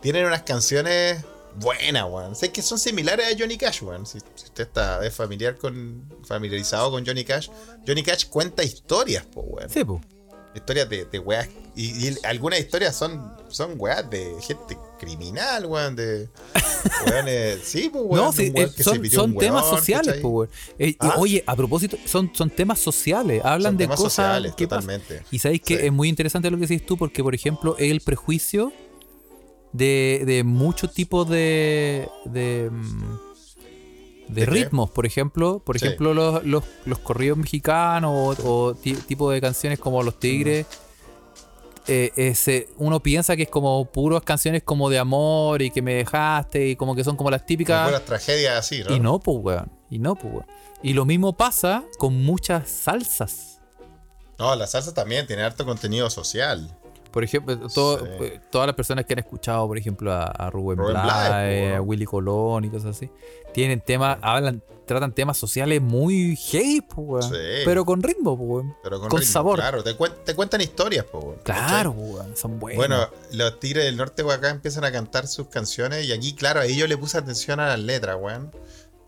[0.00, 1.24] tienen unas canciones
[1.56, 2.36] buenas, weón.
[2.36, 4.06] Sé que son similares a Johnny Cash, weón.
[4.06, 7.48] Si, usted está es familiar con, familiarizado con Johnny Cash,
[7.86, 9.70] Johnny Cash cuenta historias, po, weón.
[9.70, 10.00] Sí, po.
[10.54, 11.48] Historias de, de weas.
[11.76, 15.94] Y, y algunas historias son, son weas de gente criminal, weón.
[15.94, 16.28] De
[17.06, 17.60] weones.
[17.64, 18.24] Sí, pues, weón.
[18.26, 20.50] No, sí, eh, son, son temas sociales, po, weón.
[20.78, 21.14] Eh, ¿Ah?
[21.18, 23.42] oye, a propósito, son, son temas sociales.
[23.44, 24.82] Hablan Son de temas cosas sociales, que pasan.
[25.00, 25.22] totalmente.
[25.30, 25.86] Y sabéis que Sí.
[25.86, 28.72] es muy interesante lo que decís tú, porque, por ejemplo, es el prejuicio
[29.72, 32.08] de, de muchos tipos de.
[32.24, 32.70] de.
[34.34, 35.86] De ritmos, por ejemplo, por Sí.
[35.86, 38.36] ejemplo los, los, los corridos mexicanos o,
[38.68, 40.66] o ti- tipo de canciones como Los Tigres,
[41.86, 45.94] eh, ese- uno piensa que es como puras canciones como de amor y que me
[45.94, 48.94] dejaste y como que son como las típicas puras tragedias así, ¿no?
[48.94, 49.72] y no, pues, weón.
[49.90, 50.46] Y no, pues, weón.
[50.82, 53.60] Y lo mismo pasa con muchas salsas.
[54.38, 56.74] No, la salsa también tiene harto contenido social.
[57.10, 58.04] Por ejemplo, todo- Sí.
[58.20, 61.80] eh, todas las personas que han escuchado, por ejemplo, a, a Rubén, Rubén po, a
[61.80, 63.10] Willy Colón y cosas así,
[63.52, 67.26] tienen temas, hablan, tratan temas sociales muy heavy, pues.
[67.26, 67.32] Sí.
[67.64, 68.66] Pero con ritmo, pues.
[68.82, 69.58] Pero con, Con ritmo, sabor.
[69.58, 71.04] Claro, te, cuen- te cuentan historias,
[71.42, 72.36] Claro, pues, weón.
[72.36, 72.76] Son buenos.
[72.76, 76.60] Bueno, los Tigres del Norte, weón, acá empiezan a cantar sus canciones y aquí, claro,
[76.60, 78.50] ahí yo le puse atención a las letras, weón.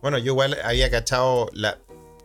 [0.00, 1.78] Bueno, yo igual había cachado la,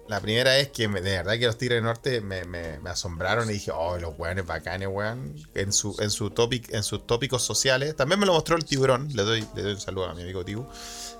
[0.08, 2.42] la primera vez que me- de verdad que los Tigres del Norte me,
[2.90, 6.32] asombraron y dije, oh, los weones bacanes, weón, en, su, en, su
[6.70, 7.96] en sus tópicos sociales.
[7.96, 10.46] También me lo mostró el tiburón, le doy, le doy un saludo a mi amigo
[10.46, 10.66] Tibu.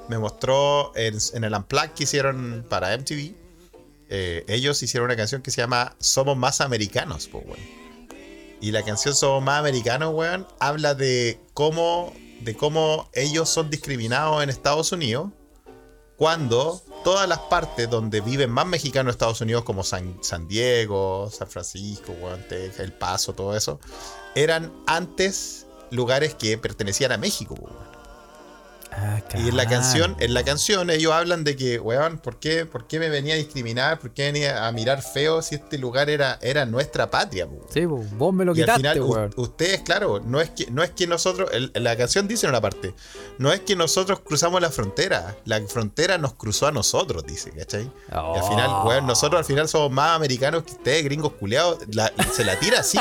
[0.08, 3.34] Me mostró en, en el Unplugged que hicieron para MTV.
[4.10, 7.60] eh, ellos hicieron una canción que se llama Somos Más Americanos, pues, weón.
[8.62, 14.42] Y la canción Somos Más Americanos, weón, habla de cómo, de cómo ellos son discriminados
[14.42, 15.32] en Estados Unidos
[16.18, 21.30] cuando todas las partes donde viven más mexicanos de Estados Unidos, como San, San Diego,
[21.32, 22.14] San Francisco,
[22.50, 23.80] Texas, El Paso, todo eso,
[24.36, 27.56] eran antes lugares que pertenecían a México.
[29.00, 32.66] Ah, Y en la canción, en la canción ellos hablan de que, weón, ¿por qué,
[32.66, 34.00] ¿por qué me venía a discriminar?
[34.00, 37.46] ¿Por qué venía a mirar feo si este lugar era, era nuestra patria?
[37.48, 37.68] po?
[37.72, 39.34] Sí, vos me lo Y al quitaste, final, u- weón.
[39.38, 42.62] ustedes, claro, no es que, no es que nosotros, el- la canción dice en una
[42.62, 42.96] parte,
[43.38, 47.84] no es que nosotros cruzamos la frontera, la frontera nos cruzó a nosotros, dice, ¿cachai?
[47.84, 48.88] Y al final, Oh.
[48.88, 52.80] weón, nosotros al final somos más americanos que ustedes, gringos culiados, la- se la tira
[52.80, 52.98] así,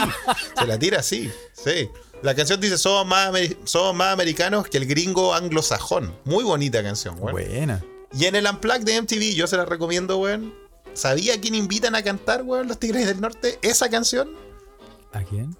[0.58, 1.88] se la tira así, sí.
[2.22, 3.30] La canción dice, somos más,
[3.64, 6.14] somos más americanos que el gringo anglosajón.
[6.24, 7.32] Muy bonita canción, weón.
[7.32, 7.84] Buena.
[8.16, 10.54] Y en el Unplugged de MTV, yo se la recomiendo, weón.
[10.94, 13.58] ¿Sabía quién invitan a cantar, weón, los Tigres del Norte?
[13.62, 14.30] Esa canción.
[15.12, 15.56] ¿A quién?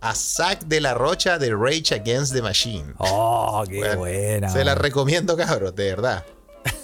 [0.00, 2.94] A Zack de la Rocha de Rage Against the Machine.
[2.98, 4.48] Oh, qué Weón, buena.
[4.48, 6.24] Se la recomiendo, cabros, de verdad.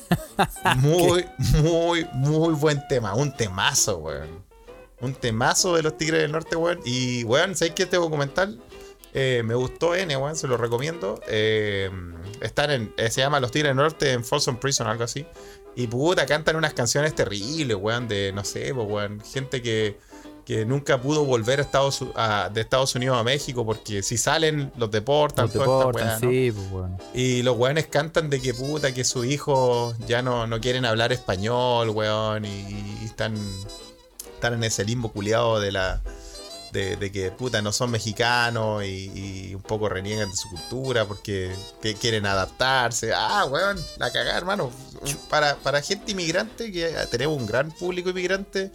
[0.76, 1.24] Muy,
[1.62, 3.14] muy, muy buen tema.
[3.14, 4.44] Un temazo, weón.
[5.00, 6.78] Un temazo de los Tigres del Norte, weón.
[6.84, 8.60] Y, weón, ¿sabéis que este documental
[9.18, 10.36] eh, me gustó N, weón?
[10.36, 11.20] Se lo recomiendo.
[11.26, 11.90] Eh,
[12.40, 15.26] están en, eh, se llama Los Tigres del Norte en Folsom Prison, algo así.
[15.74, 19.98] Y puta, cantan unas canciones terribles, weón, de, no sé, weón, gente que,
[20.44, 24.70] que nunca pudo volver a Estados, a- de Estados Unidos a México porque si salen
[24.76, 25.52] los deportan, Los
[26.20, 26.98] sí, pues, weón.
[27.14, 31.12] Y los weones cantan de que puta, que sus hijos ya no, no quieren hablar
[31.12, 33.34] español, weón, y, y están,
[34.34, 36.02] están en ese limbo culiado de la.
[36.76, 39.10] De, de que puta no son mexicanos y,
[39.50, 41.50] y un poco reniegan de su cultura porque
[41.80, 43.12] que quieren adaptarse.
[43.14, 44.70] Ah, weón, la cagada, hermano.
[45.30, 48.70] Para, para gente inmigrante, que tenemos un gran público inmigrante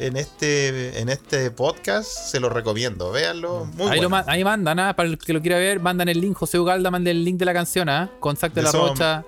[0.00, 3.12] en este, en este podcast, se lo recomiendo.
[3.12, 3.64] Véanlo.
[3.64, 4.10] Muy ahí, lo bueno.
[4.10, 4.96] ma- ahí mandan, ¿ah?
[4.96, 6.36] Para el que lo quiera ver, mandan el link.
[6.36, 8.10] José Ugalda manda el link de la canción, ¿ah?
[8.18, 9.24] Con Zac de la Som-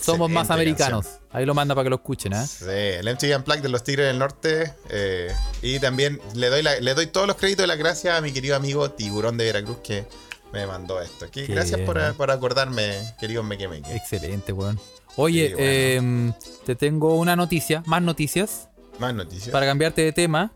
[0.00, 1.06] Somos más americanos.
[1.06, 1.28] canción.
[1.32, 2.46] Ahí lo manda para que lo escuchen, ¿ah?
[2.46, 4.74] Sí, el MTV Unplugged de los Tigres del Norte.
[4.90, 5.32] eh,
[5.62, 8.32] y también le doy, la- le doy todos los créditos de las gracias a mi
[8.32, 10.04] querido amigo Tiburón de Veracruz que
[10.52, 11.24] me mandó esto.
[11.26, 13.94] Aquí, Qué gracias por, por acordarme, querido Meque Meque.
[13.94, 14.78] Excelente, weón.
[15.16, 15.66] Oye, Sí, bueno.
[15.70, 16.32] em,
[16.64, 18.68] te tengo una noticia, más noticias,
[18.98, 19.50] Más noticias.
[19.50, 20.52] para cambiarte de tema.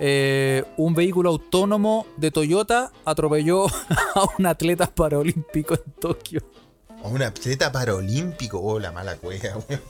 [0.00, 3.66] Eh, un vehículo autónomo de Toyota atropelló
[4.14, 6.40] a un atleta paralímpico en Tokio.
[7.02, 8.60] O un atleta paralímpico.
[8.60, 9.80] Oh, la mala cueva, weón.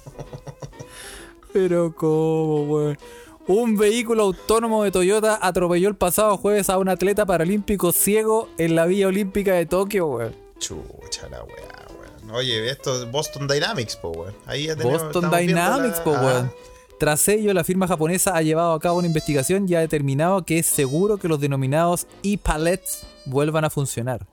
[1.53, 2.99] Pero cómo, weón.
[3.47, 8.75] Un vehículo autónomo de Toyota atropelló el pasado jueves a un atleta paralímpico ciego en
[8.77, 10.35] la Villa Olímpica de Tokio, weón.
[10.59, 11.87] Chucha la weá,
[12.25, 12.31] weón.
[12.37, 14.35] Oye, esto es Boston Dynamics, po, weón.
[14.45, 16.53] Ahí ya tenemos- Boston Dynamics, la- po, weón.
[17.01, 20.59] Tras ello, la firma japonesa ha llevado a cabo una investigación y ha determinado que
[20.59, 24.27] es seguro que los denominados e-pallets vuelvan a funcionar.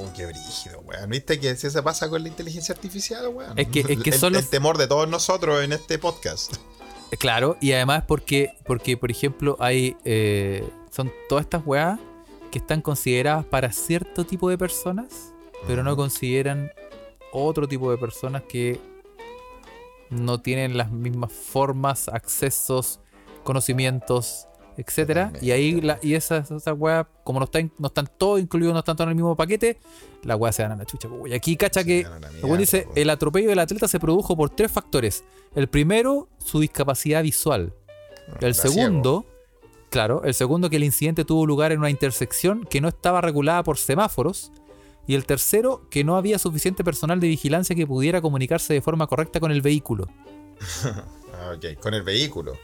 [0.00, 1.10] Oh, qué brígido, weón.
[1.10, 3.58] ¿Viste que si se pasa con la inteligencia artificial, weón?
[3.58, 6.54] Es que- es que el, son los- el temor de todos nosotros en este podcast.
[7.10, 11.98] Eh, Claro, y además porque, porque por ejemplo, hay eh, son todas estas weas
[12.50, 15.32] que están consideradas para cierto tipo de personas,
[15.66, 16.70] pero no consideran
[17.32, 18.78] otro tipo de personas que
[20.10, 23.00] no tienen las mismas formas, accesos,
[23.42, 24.46] conocimientos,
[24.78, 25.32] etcétera.
[25.42, 28.78] Y ahí la, y esas, esas weas, como no están, no están todos incluidos, no
[28.78, 29.78] están todos en el mismo paquete,
[30.22, 31.08] las weas se dan a la chucha.
[31.08, 32.06] po, Y aquí cacha Se que
[32.42, 32.92] el dice, po.
[32.94, 35.24] el atropello del atleta se produjo por tres factores.
[35.54, 37.74] El primero, su discapacidad visual.
[38.40, 39.26] El Era segundo,
[39.90, 43.62] claro, el segundo que el incidente tuvo lugar en una intersección que no estaba regulada
[43.64, 44.52] por semáforos.
[45.08, 49.06] Y el tercero, que no había suficiente personal de vigilancia que pudiera comunicarse de forma
[49.06, 50.06] correcta con el vehículo.
[51.40, 52.54] Ah, ok, con el vehículo.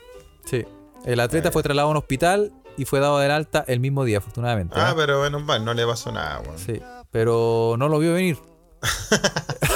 [0.44, 0.64] Sí.
[1.04, 4.04] El atleta Ah, fue trasladado a un hospital y fue dado del alta el mismo
[4.04, 4.74] día, afortunadamente.
[4.78, 4.94] Ah, ¿eh?
[4.96, 6.58] pero bueno, mal, no le pasó nada, weón.
[6.58, 6.80] Sí.
[7.10, 8.38] Pero no lo vio venir.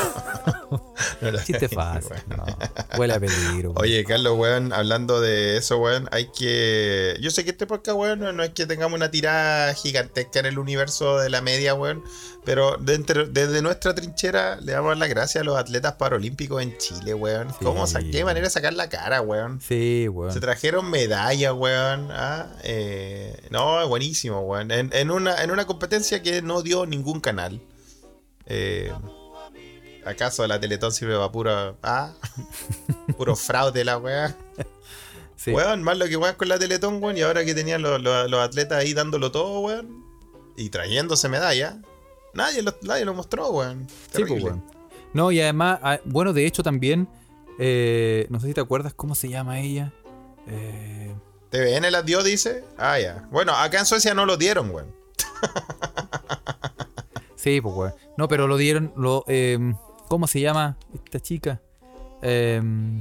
[1.20, 2.12] No le- Chiste fácil.
[2.28, 2.44] Bueno.
[2.46, 2.98] No.
[2.98, 3.72] Huele a peligro.
[3.76, 7.16] Oye, Carlos, weón, hablando de eso, weón, hay que.
[7.20, 10.46] Yo sé que este podcast, weón, no, no es que tengamos una tirada gigantesca en
[10.46, 12.02] el universo de la media, weón,
[12.44, 17.50] pero desde nuestra trinchera le damos las gracias a los atletas paralímpicos en Chile, weón.
[17.50, 17.64] Sí.
[17.64, 19.60] ¿Cómo, qué manera de sacar la cara, weón?
[19.60, 20.32] Sí, weón.
[20.32, 22.08] Se trajeron medallas, weón.
[22.12, 24.70] ah, eh, no, buenísimo, weón.
[24.70, 27.60] En, en una, en una competencia que no dio ningún canal.
[28.46, 28.90] Eh,
[30.04, 32.12] ¿Acaso la Teletón sirve para puro, ah,
[33.18, 34.34] puro fraude la weá?
[35.36, 35.52] Sí.
[35.52, 37.16] Weón, más lo que weón con la Teletón, weón.
[37.16, 40.04] Y ahora que tenían los, los- los atletas ahí dándolo todo, weón.
[40.56, 41.76] Y trayéndose medallas.
[42.34, 43.86] Nadie lo, nadie lo mostró, weón.
[44.14, 44.64] Sí, pues, weón.
[45.12, 47.08] No, y además, ah, bueno, de hecho también,
[47.58, 49.92] eh, no sé si te acuerdas cómo se llama ella.
[50.46, 51.14] Eh,
[51.50, 52.64] TVN las dio, dice.
[52.76, 53.26] Ah, ya.
[53.30, 54.92] Bueno, acá en Suecia no lo dieron, weón.
[57.36, 57.94] sí, pues, weón.
[58.16, 59.58] No, pero lo dieron, lo, eh,
[60.08, 61.60] ¿cómo se llama esta chica?
[62.22, 63.00] em,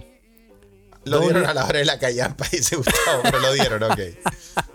[1.05, 3.99] Lo Doble- dieron a la hora de la callampa, dice Gustavo, pero lo dieron, ok.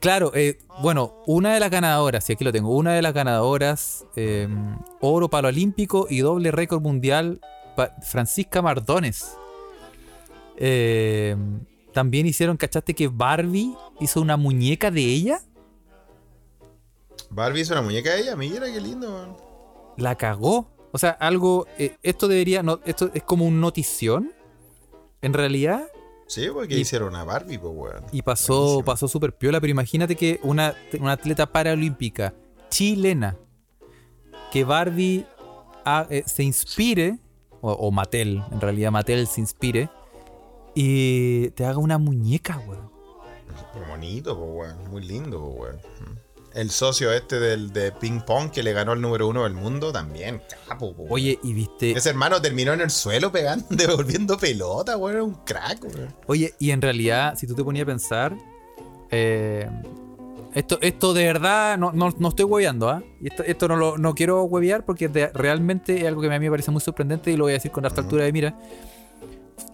[0.00, 4.06] Claro, eh, bueno, una de las ganadoras, y aquí lo tengo, una de las ganadoras,
[4.16, 4.48] eh,
[5.00, 7.38] oro palo olímpico y doble récord mundial,
[8.02, 9.36] Francisca Mardones.
[10.56, 11.36] Eh,
[11.92, 15.42] también hicieron, ¿cachaste que Barbie hizo una muñeca de ella?
[17.28, 19.36] Barbie es una muñeca de ella, mira qué lindo, weón.
[19.96, 20.70] La cagó.
[20.92, 24.32] O sea, algo, eh, esto debería, no, esto es como un notición,
[25.22, 25.88] en realidad,
[26.26, 28.04] Sí, porque Y- hicieron una Barbie, pues, weón.
[28.12, 28.84] Y pasó, Buenísimo.
[28.84, 32.34] pasó súper piola, pero imagínate que una, una atleta paraolímpica
[32.68, 33.36] chilena,
[34.52, 35.26] que Barbie
[35.84, 37.18] ha- eh, se inspire,
[37.60, 39.90] o, o Mattel, en realidad Mattel se inspire,
[40.72, 42.88] y te haga una muñeca, weón.
[43.88, 44.90] Bonito, pues, weón.
[44.90, 46.20] Muy lindo, pues, weón.
[46.54, 49.92] El socio este del de ping pong que le ganó el número uno del mundo
[49.92, 50.94] también, capo.
[51.08, 55.14] Oye, y viste, Ese hermano terminó en el suelo pegando, devolviendo pelota, weón.
[55.14, 56.14] Era un crack, weón.
[56.26, 58.36] oye, y en realidad, si tú te ponías a pensar,
[59.10, 59.68] eh,
[60.54, 63.00] esto, esto de verdad, no, no, no estoy hueveando, ¿ah?
[63.20, 66.30] Y esto, esto no lo no quiero huevear porque de- realmente es algo que a
[66.30, 68.58] mí me parece muy sorprendente y lo voy a decir con harta altura de mira.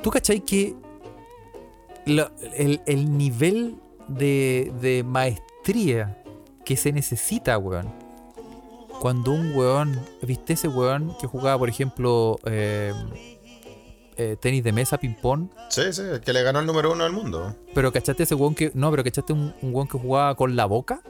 [0.02, 0.74] ¿Tú cachai que
[2.04, 3.76] el, el nivel
[4.08, 6.22] de, de maestría
[6.66, 7.90] que se necesita, weón?
[9.00, 12.92] Cuando un weón, ¿viste ese weón que jugaba, por ejemplo, eh,
[14.16, 15.48] eh, tenis de mesa, ping-pong?
[15.68, 17.54] Sí, sí, el que le ganó el número uno del mundo.
[17.74, 18.72] Pero cachaste ese weón que.
[18.74, 21.00] No, pero cachaste un, un weón que jugaba con la boca.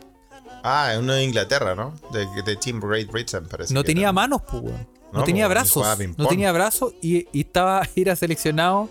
[0.63, 1.95] Ah, uno de Inglaterra, ¿no?
[2.13, 3.73] De, de Team Great Britain, parece.
[3.73, 4.13] No tenía era.
[4.13, 4.87] manos, pues, weón.
[5.13, 5.87] No, No, tenía pues, brazos.
[6.19, 8.91] No tenía brazos y, y estaba, era seleccionado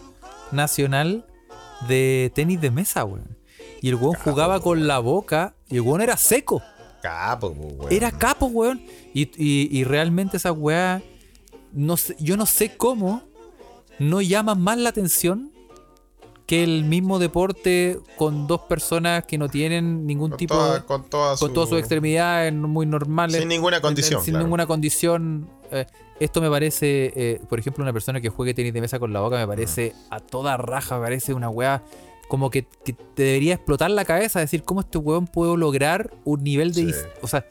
[0.51, 1.25] nacional
[1.87, 3.37] de tenis de mesa, weón.
[3.85, 6.59] Y el weón jugaba con la boca y el weón era seco.
[7.03, 7.93] Capo, pues, weón.
[7.93, 8.81] Era capo, weón.
[9.13, 11.03] Y, y- y realmente esa weá.
[11.71, 13.21] No sé, yo no sé cómo
[13.99, 15.51] no llama más la atención
[16.47, 21.03] que el mismo deporte con dos personas que no tienen ningún con tipo toda, con
[21.07, 23.37] toda con su- todas sus extremidades muy normales.
[23.39, 24.45] Sin ninguna condición, Sin claro.
[24.45, 25.47] ninguna condición.
[25.69, 25.85] eh,
[26.19, 29.19] esto me parece, eh, por ejemplo, una persona que juegue tenis de mesa con la
[29.19, 31.83] boca me parece a toda raja, me parece una weá
[32.27, 36.43] como que, que te debería explotar la cabeza, decir cómo este weón puede lograr un
[36.43, 36.99] nivel de, Sí.
[37.21, 37.45] o sea,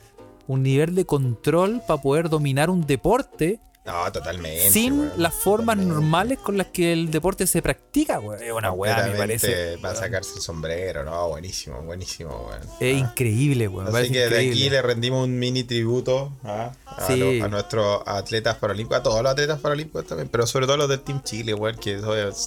[0.47, 4.71] un nivel de control para poder dominar un deporte No, totalmente.
[4.71, 5.95] sin weón, las formas totalmente.
[5.95, 8.43] normales con las que el deporte se practica, weón.
[8.43, 9.77] Es una weá, me parece.
[9.77, 12.61] Va a sacarse el sombrero, no, buenísimo, buenísimo, weón.
[12.81, 12.99] Es Ah.
[12.99, 13.95] increíble, weón.
[13.95, 14.71] Así que de aquí increíble.
[14.71, 16.73] le rendimos un mini tributo ¿ah?
[16.87, 17.41] a, Sí.
[17.41, 21.01] a nuestros atletas paralímpicos, a todos los atletas paralímpicos también, pero sobre todo los del
[21.01, 21.97] Team Chile, weón, que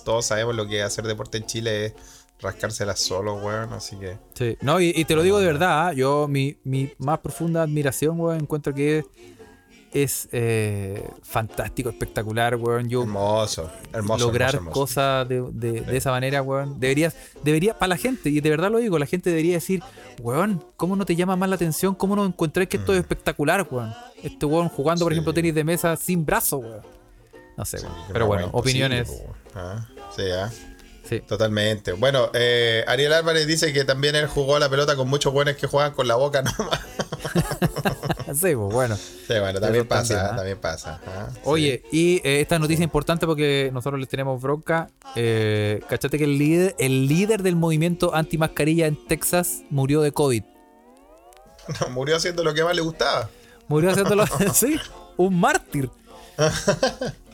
[0.05, 1.93] todos, sabemos lo que hacer deporte en Chile es
[2.39, 5.93] rascárselas solo, weón, así que Sí, no, y, y te lo digo de verdad, ¿ah?
[5.93, 9.03] yo mi, mi más profunda admiración, weón, encuentro que
[9.93, 12.89] es eh, fantástico, espectacular, weón.
[12.89, 14.25] Yo hermoso, hermoso.
[14.27, 14.79] lograr hermoso, hermoso.
[14.79, 16.79] cosas de, de- de esa manera, weón.
[16.79, 19.81] Deberías, debería, para la gente, y de verdad lo digo, la gente debería decir,
[20.21, 21.95] weón, ¿cómo no te llama más la atención?
[21.95, 23.93] ¿Cómo no encontrás que esto es espectacular, weón?
[24.21, 25.15] Este weón jugando, por Mm.
[25.15, 26.81] Ejemplo, tenis de mesa sin brazo, weón.
[27.57, 27.97] No sé, Sí, weón.
[28.13, 29.23] Pero bueno, opiniones.
[29.55, 30.51] Ah, Sí, ah.
[31.07, 31.21] Sí.
[31.21, 31.93] Totalmente.
[31.93, 35.67] Bueno, eh, Ariel Álvarez dice que también él jugó la pelota con muchos buenos que
[35.67, 36.79] juegan con la boca nomás.
[38.27, 38.95] Sí, pues bueno.
[38.97, 40.35] Sí, bueno, también Eso pasa, también, ¿ah?
[40.35, 41.01] también pasa.
[41.07, 41.39] ah, sí.
[41.45, 44.89] Oye, y eh, esta noticia importante porque nosotros les tenemos bronca.
[45.15, 50.43] Eh, ¿Cachate que el líder, el líder del movimiento anti-mascarilla en Texas murió de COVID?
[51.81, 53.29] No, murió haciendo lo que más le gustaba.
[53.67, 54.77] Murió haciéndolo sí,
[55.17, 55.89] un mártir.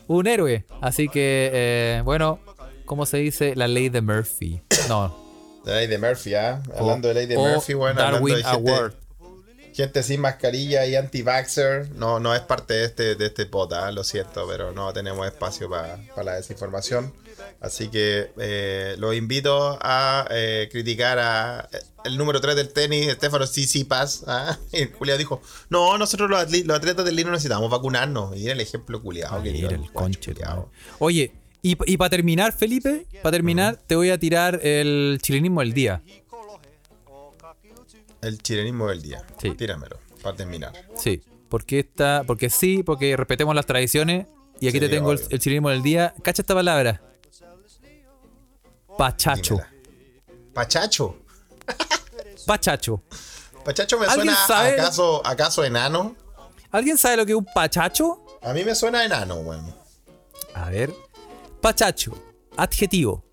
[0.08, 0.64] un héroe.
[0.80, 2.40] Así que, bueno,
[2.84, 3.54] ¿cómo se dice?
[3.56, 4.62] La ley de Murphy.
[4.88, 5.24] No.
[5.64, 6.62] La ley de Murphy, ¿ah?
[6.76, 8.94] Hablando de ley de Murphy, bueno, hablando Darwin de gente, Award.
[9.72, 14.04] gente sin mascarilla y anti-vaxxer, no, no es parte de este, de este pota, lo
[14.04, 17.12] siento, pero no tenemos espacio para la desinformación.
[17.60, 23.10] Así que eh, los invito a eh, criticar a eh, el número 3 del tenis,
[23.12, 24.24] Stefano Tsitsipas.
[24.26, 24.58] ¿ah?
[24.72, 28.36] Y el culiado dijo, no, nosotros los, atletas del lino necesitamos vacunarnos.
[28.36, 30.34] Y era el ejemplo culiado que dio Mira el conche.
[30.98, 31.32] Oye,
[31.66, 36.02] y, para terminar, Felipe, para terminar, te voy a tirar el chilenismo del día.
[38.20, 39.24] El chilenismo del día.
[39.40, 39.50] Sí.
[39.52, 40.72] Tíramelo, para terminar.
[40.96, 44.26] Sí, porque esta, porque sí, porque respetemos las tradiciones.
[44.60, 46.14] Y aquí Sí, te tengo el, el chilenismo del día.
[46.22, 47.00] Cacha esta palabra.
[48.98, 49.54] Pachacho.
[49.54, 50.52] Dímela.
[50.54, 51.18] Pachacho.
[52.46, 53.02] Pachacho.
[53.64, 54.72] Pachacho me ¿Alguien suena sabe?
[54.72, 56.14] acaso, acaso enano.
[56.70, 58.22] ¿Alguien sabe lo que es un pachacho?
[58.42, 59.74] A mí me suena enano, weón.
[60.54, 60.94] A ver.
[61.64, 62.12] Pachacho.
[62.58, 63.24] Adjetivo.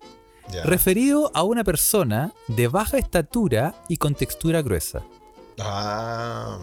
[0.50, 0.62] Ya.
[0.62, 5.02] Referido a una persona de baja estatura y con textura gruesa.
[5.58, 6.58] Ah.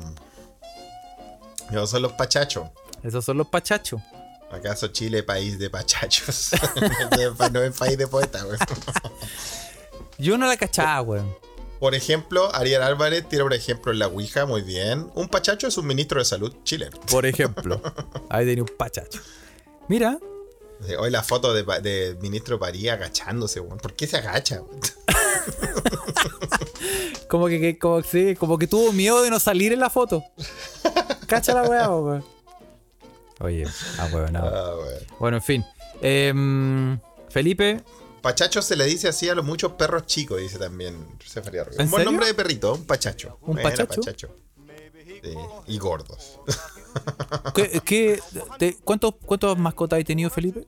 [1.71, 2.71] Yo son los pachachos.
[3.03, 4.01] Esos son los pachachos.
[4.49, 6.49] ¿Acaso Chile país de pachachos?
[7.51, 8.57] no es país de poetas, weón.
[10.17, 11.35] Yo no la cachaba, weón.
[11.79, 15.11] Por ejemplo, Ariel Álvarez tira un ejemplo en la Ouija, muy bien.
[15.13, 16.99] Un pachacho es un ministro de salud chileno.
[17.11, 17.79] Por ejemplo.
[18.31, 19.19] Ahí tenía un pachacho.
[19.87, 20.17] Mira,
[20.97, 23.77] Hoy la foto de, de ministro París agachándose, weón.
[23.79, 24.61] ¿Por qué se agacha?
[24.61, 24.79] weón?
[27.27, 30.23] como que, que- como, sí, como que tuvo miedo de no salir en la foto.
[31.27, 32.23] Cacha la weá, weón.
[33.41, 33.65] Oye,
[33.97, 34.39] ah, weón, no.
[34.39, 34.99] Ah, weón.
[35.19, 35.65] Bueno, en fin.
[36.01, 36.99] Em,
[37.29, 37.81] Felipe,
[38.21, 41.79] Pachacho se le dice así a los muchos perros chicos, dice también José Faría Rubio.
[41.79, 43.37] ¿En Un buen nombre de perrito, un pachacho.
[43.41, 44.29] ¿Un Buena, pachacho?
[45.23, 45.33] Sí,
[45.67, 46.39] Y gordos.
[47.55, 48.19] ¿qué, qué-
[48.57, 50.65] te- cuántos, ¿cuántas mascotas has tenido, Felipe?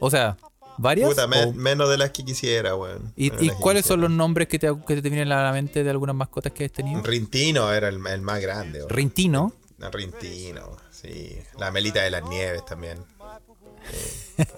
[0.00, 0.36] O sea,
[0.78, 1.08] ¿varias?
[1.10, 3.12] Puta, me- ¿O- menos de las que quisiera, weón.
[3.16, 5.90] ¿Y, y cuáles son los nombres que te, que te vienen a la mente de
[5.90, 7.02] algunas mascotas que has tenido?
[7.02, 8.78] Rintino era el, el más grande.
[8.80, 8.90] weón.
[8.90, 9.52] Rintino.
[9.92, 11.38] Rintino, sí.
[11.58, 12.98] La Melita de las Nieves también.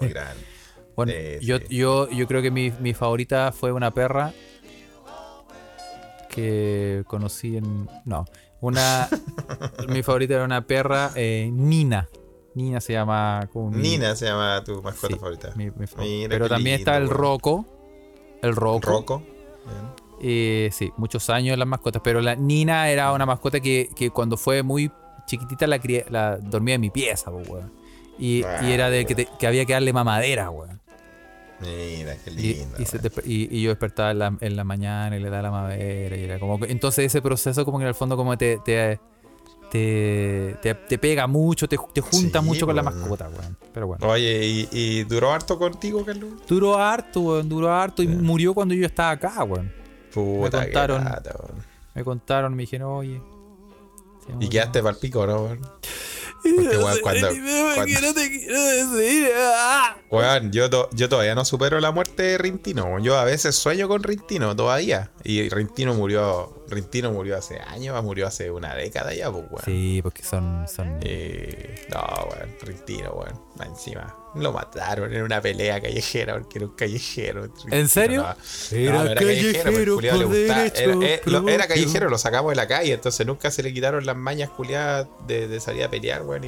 [0.01, 0.43] Muy grande.
[0.95, 1.11] Bueno,
[1.41, 1.63] yo, sí.
[1.75, 4.31] yo, yo creo que mi, mi favorita fue una perra
[6.29, 7.89] que conocí en...
[8.05, 8.25] No,
[8.67, 9.07] una...
[9.89, 12.07] mi favorita era una perra, eh, Nina.
[12.55, 13.47] Nina se llama...
[13.51, 15.51] Como mi- Nina se llama tu mascota sí, favorita.
[15.55, 17.09] mi- mi Pero también lindo, está el.
[17.09, 17.65] Rocco.
[18.41, 18.55] El.
[18.55, 19.19] Rocco.
[19.19, 20.03] Bien.
[20.21, 22.01] Eh, sí, muchos años las mascotas.
[22.03, 24.91] Pero la Nina era una mascota que, que cuando fue muy
[25.25, 27.71] chiquitita la, la dormía en mi pieza, weón.
[28.19, 30.79] Y, y era de que, te- que había que darle mamadera, weón.
[31.61, 32.75] Mira, qué lindo.
[32.79, 35.51] y se y- y yo despertaba en la, en la mañana y le daba la
[35.51, 36.15] mamadera.
[36.17, 38.99] Y era como entonces ese proceso como que en el fondo como te, te,
[39.71, 43.57] te, te- te pega mucho, te, te junta Sí, mucho con la mascota, weón.
[43.73, 44.07] Pero bueno.
[44.07, 46.31] Oye, ¿y, duró harto contigo, Carlos?
[46.47, 49.71] Duró harto, weón, duró harto y murió cuando yo estaba acá, weón.
[50.13, 51.03] Puta, qué contaron.
[51.05, 51.63] lata, weón.
[51.95, 53.21] Me contaron, me dijeron, oye.
[54.39, 55.59] Y quedaste para el pico, ¿no, weón?
[56.43, 57.27] Porque, weón, cuando.
[57.75, 59.29] cuando- no te quiero decir.
[59.35, 59.95] ah.
[60.09, 62.99] Weón, yo, to- yo todavía no supero la muerte de Rintino.
[62.99, 65.11] Yo a veces sueño con Rintino todavía.
[65.23, 66.62] Y Rintino murió.
[66.73, 69.63] Rintino murió hace años, murió hace una década ya, pues, weón.
[69.65, 70.67] Sí, porque son.
[70.67, 70.99] son...
[71.01, 71.99] Eh, no,
[72.31, 73.39] weón, Rintino, weón.
[73.65, 74.15] Encima.
[74.35, 77.43] Lo mataron en una pelea callejera porque era un callejero.
[77.43, 78.21] Rintino, ¿En serio?
[78.23, 78.77] no.
[78.77, 80.59] Era No, no callejero pues, le por gustaba.
[80.63, 84.05] derecho Era, lo- era callejero, lo sacamos de la calle, entonces nunca se le quitaron
[84.05, 86.43] las mañas culiadas de, de salir a pelear, weón.
[86.45, 86.47] Y,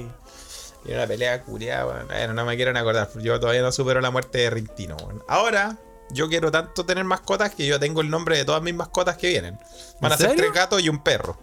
[0.86, 2.07] y era una pelea culiada, weón.
[2.07, 5.23] Bueno, no me quieren acordar, yo todavía no supero la muerte de Rintino, weón.
[5.28, 5.78] Ahora,
[6.11, 9.29] yo quiero tanto tener mascotas que yo tengo el nombre de todas mis mascotas que
[9.29, 9.57] vienen.
[10.01, 11.37] Van a ¿En ser tres gatos y un perro.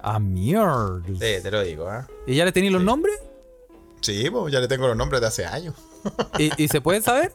[0.00, 1.00] Ah, mierda.
[1.06, 2.06] Sí, te lo digo, ¿ah?
[2.26, 3.18] ¿Y ya le tenéis los nombres?
[4.02, 5.74] Sí, pues ya le tengo los nombres de hace años.
[6.38, 7.32] ¿Y, y se pueden saber?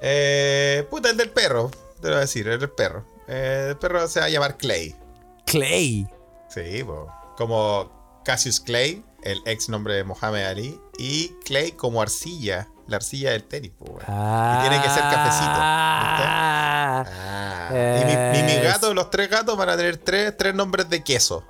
[0.00, 1.70] Eh, puta, el del perro.
[2.00, 3.04] Te lo voy a decir, el del perro.
[3.28, 4.96] Eh, el perro se va a llamar Clay.
[5.46, 6.08] Clay.
[6.48, 7.08] Sí, po.
[7.36, 10.80] como Cassius Clay, el ex nombre de Mohamed Ali.
[10.98, 14.00] Y Clay como arcilla, la arcilla del tenis, weón.
[14.08, 14.58] Ah.
[14.62, 17.04] tiene que ser cafecito, Ah.
[17.06, 20.88] Ah, y mi, mi- mis gatos, los tres gatos, van a tener tres, tres nombres
[20.88, 21.44] de queso.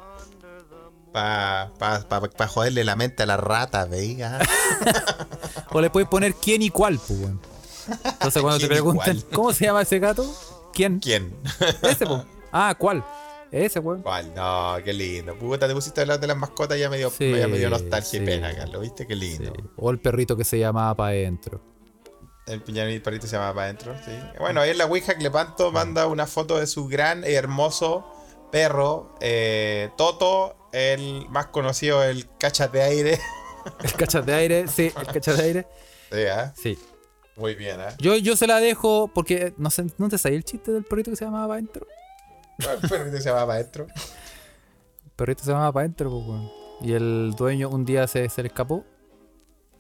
[1.13, 4.39] Para pa, pa, pa joderle la mente a la rata, veiga.
[5.71, 7.21] O le puedes poner quién y cuál, pues.
[8.05, 9.21] Entonces cuando te ¿Quién y preguntan?
[9.33, 10.25] ¿cómo se llama ese gato?
[10.73, 10.99] ¿Quién?
[10.99, 11.35] ¿Quién?
[11.83, 12.23] Ese, pues.
[12.53, 13.05] Ah, ¿cuál?
[13.51, 14.03] Ese, weón.
[14.03, 14.35] ¿Cuál?
[14.35, 15.37] No, qué lindo.
[15.39, 17.59] Puta, te pusiste a hablar de las mascotas y ya me dio, Sí, ya me
[17.59, 18.17] dio nostalgia sí.
[18.19, 18.83] y pena, Carlos.
[18.83, 19.07] ¿Viste?
[19.07, 19.53] Qué lindo.
[19.57, 19.65] Sí.
[19.77, 21.63] O el perrito que se llamaba para adentro.
[22.47, 24.13] El piñón y el perrito se llama para adentro, sí.
[24.39, 28.11] Bueno, ahí en la Ouija Clepanto manda una foto de su gran y hermoso
[28.51, 33.19] perro, eh, Toto, el más conocido, el cachas de aire.
[33.83, 35.67] El cachas de aire, sí, el cachas de aire.
[36.11, 36.55] Sí, ¿ah?
[36.57, 36.79] Sí.
[37.37, 37.89] Muy bien, ¿eh?
[37.99, 41.11] Yo, yo se la dejo porque no sé, ¿no te sabía el chiste del perrito
[41.11, 41.87] que se llamaba para adentro?
[42.59, 43.87] El perrito se llama para adentro.
[45.05, 46.51] El perrito se llamaba para adentro, pues, weón.
[46.81, 48.85] Y el dueño un día se, se le escapó.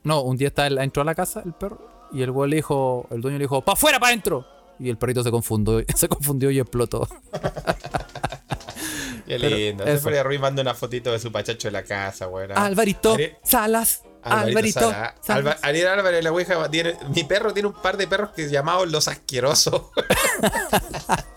[0.04, 3.06] No, un día está, entró a la casa el perro y el weón le dijo,
[3.10, 4.46] el dueño le dijo, ¡pa' afuera, para adentro!
[4.78, 7.06] Y el perrito se confundió, se confundió y explotó.
[9.26, 9.84] Qué lindo.
[9.84, 12.54] Se fue Ruiz manda una fotito de su pachacho en la casa, bueno.
[12.56, 14.02] Alvarito Ari- Salas.
[14.22, 15.14] Alvarito, Sala.
[15.20, 15.56] Salas.
[15.56, 18.88] Alba- Ariel Álvarez, la Ouija, tiene, mi perro tiene un par de perros que llamados
[18.90, 19.82] los asquerosos.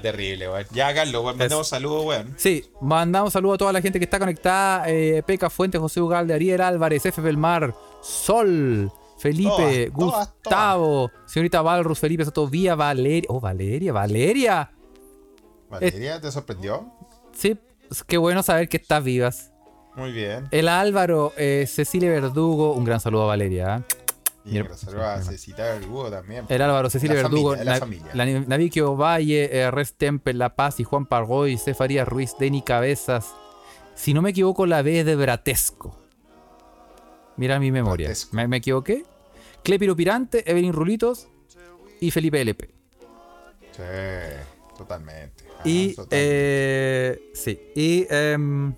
[0.00, 0.66] Terrible, weón.
[0.70, 2.34] Ya, Carlos, weón, mandemos saludos, weón.
[2.36, 4.84] Sí, mandamos saludo a toda la gente que está conectada.
[4.88, 7.20] Eh, Peca Fuentes, José Ugalde, Ariel Álvarez, F.
[7.20, 13.26] Belmar, Sol, Felipe, Todas, todas, Gustavo, señorita Valrus, Felipe Soto, Vía, Valeria.
[13.28, 14.70] Oh, Valeria, Valeria.
[15.68, 16.90] Valeria, ¿te sorprendió?
[17.32, 17.58] Sí,
[17.90, 19.52] es qué bueno saber que estás vivas.
[19.96, 20.46] Muy bien.
[20.52, 23.78] El Álvaro, eh, Cecilia Verdugo, un gran saludo a Valeria.
[23.78, 23.97] ¿eh?
[24.50, 24.62] Y
[25.22, 25.78] Cecita
[26.10, 26.46] también.
[26.48, 30.80] El Álvaro, Cecilia La Verdugo, familia, la la- Naviquio Valle, eh, Res Temple, La Paz
[30.80, 33.34] y Juan Pargoy, Cefaría Ruiz, Denny Cabezas.
[33.94, 35.98] Si no me equivoco, la B es de Bratesco.
[37.36, 38.10] Mira mi memoria.
[38.32, 39.04] Me, me equivoqué.
[39.62, 41.28] Clepiro Pirante, Evelyn Rulitos
[42.00, 42.70] y Felipe LP.
[43.72, 43.82] Sí,
[44.76, 45.44] totalmente.
[45.58, 46.16] Ah, Y, totalmente.
[46.20, 48.72] eh, sí, y, em,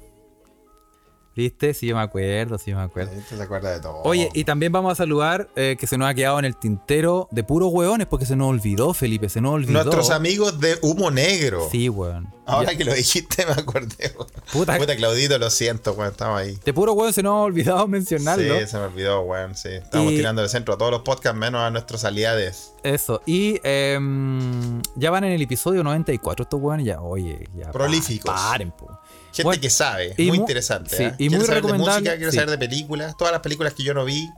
[1.41, 1.74] ¿viste?
[1.74, 3.12] Sí, yo me acuerdo, sí, yo me acuerdo.
[3.12, 4.03] Este se acuerda de todo.
[4.05, 7.28] Oye, y también vamos a saludar eh, que se nos ha quedado en el tintero
[7.30, 9.72] de puros hueones porque se nos olvidó, Felipe, se nos olvidó.
[9.72, 11.68] Nuestros amigos de Humo Negro.
[11.70, 12.28] Sí, weón.
[12.47, 14.12] Ahora Ya- que lo dijiste me acordé.
[14.16, 14.28] weón.
[14.53, 16.59] Puta- Puta, Claudito, lo siento, weón, estamos ahí.
[16.64, 18.59] De puro hueón se nos ha olvidado mencionarlo.
[18.61, 19.68] Sí, se me olvidó, weón, sí.
[19.70, 22.72] Estamos Y- tirando el centro a todos los podcasts menos a nuestros aliados.
[22.82, 23.22] Eso.
[23.26, 27.66] Y em, ya van en el episodio 94 estos hueones ya, oye, ya.
[27.66, 28.30] pa- Prolíficos.
[28.30, 28.99] Paren, po.
[29.33, 30.97] Gente Bueno, que sabe, muy mu- interesante.
[30.97, 31.14] sí, ¿eh?
[31.18, 32.37] y Quiero muy saber de música, quiero sí.
[32.37, 34.28] saber de películas, todas las películas que yo no vi.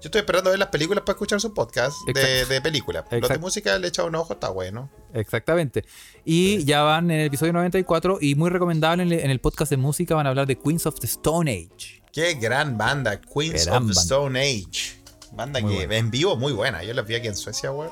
[0.00, 3.04] Yo estoy esperando ver las películas para escuchar su podcast de, películas.
[3.10, 4.88] Los de música le he echado un ojo, está bueno.
[5.12, 5.84] Exactamente.
[6.24, 9.70] Y ya van en el episodio 94 y muy recomendable en el, en el podcast
[9.70, 12.02] de música van a hablar de Queens of the Stone Age.
[12.12, 14.00] Qué gran banda, Queens Gran of the.
[14.00, 15.00] Stone Age.
[15.32, 15.96] Banda Muy que buena.
[15.96, 16.82] en vivo muy buena.
[16.84, 17.90] Yo las vi aquí en Suecia, weón.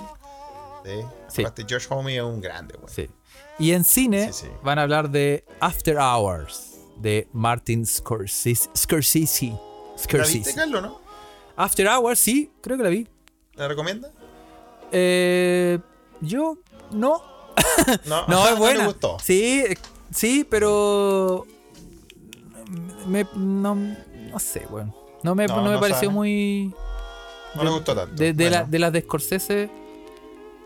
[0.84, 0.90] Sí.
[1.28, 1.42] Sí.
[1.42, 2.88] Aparte, Josh Homme es un grande, weón.
[2.88, 3.10] Sí.
[3.58, 4.52] Y en cine Sí, sí.
[4.62, 8.68] van a hablar de After Hours de Martin Scorsese.
[8.76, 9.46] Scorsese.
[9.50, 10.38] ¿La Scorsese.
[10.38, 11.00] viste, Carlos, no?
[11.56, 13.08] After Hours, sí, creo que la vi.
[13.54, 14.10] ¿La recomienda?
[14.92, 15.78] Eh,
[16.20, 16.58] yo
[16.90, 17.22] no.
[18.06, 18.86] No, No, es buena.
[18.86, 19.18] gustó.
[19.22, 19.64] Sí,
[20.10, 21.46] sí, pero.
[23.06, 24.94] Me, no, no sé, weón.
[25.22, 26.12] No me, No, no me no pareció sabe.
[26.14, 26.74] muy.
[27.54, 28.14] No le gustó tanto.
[28.14, 29.70] De, de la- Bueno, de las de Scorsese.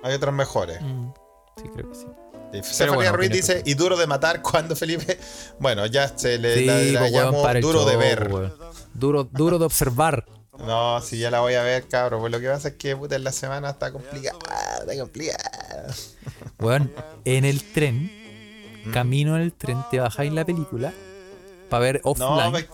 [0.02, 0.80] Hay otras mejores.
[0.82, 1.08] mm,
[1.56, 2.06] sí, creo que sí.
[2.52, 5.18] Y Stephanie bueno, Ruiz dice, y duro de matar cuando Felipe.
[5.58, 8.28] Bueno, ya se le Sí, la, la pues, llamo duro de ver.
[8.32, 8.54] weón.
[8.94, 10.24] Duro, duro de observar.
[10.58, 12.20] No, si ya la voy a ver, cabrón.
[12.20, 14.38] Pues lo que pasa es que puta, en la semana está complicada.
[14.80, 15.94] Está complicada.
[16.58, 16.92] Weón,
[17.24, 18.10] en el tren,
[18.84, 18.92] Mm.
[18.92, 20.94] camino en el tren, te bajáis la película
[21.70, 22.66] para ver No, offline.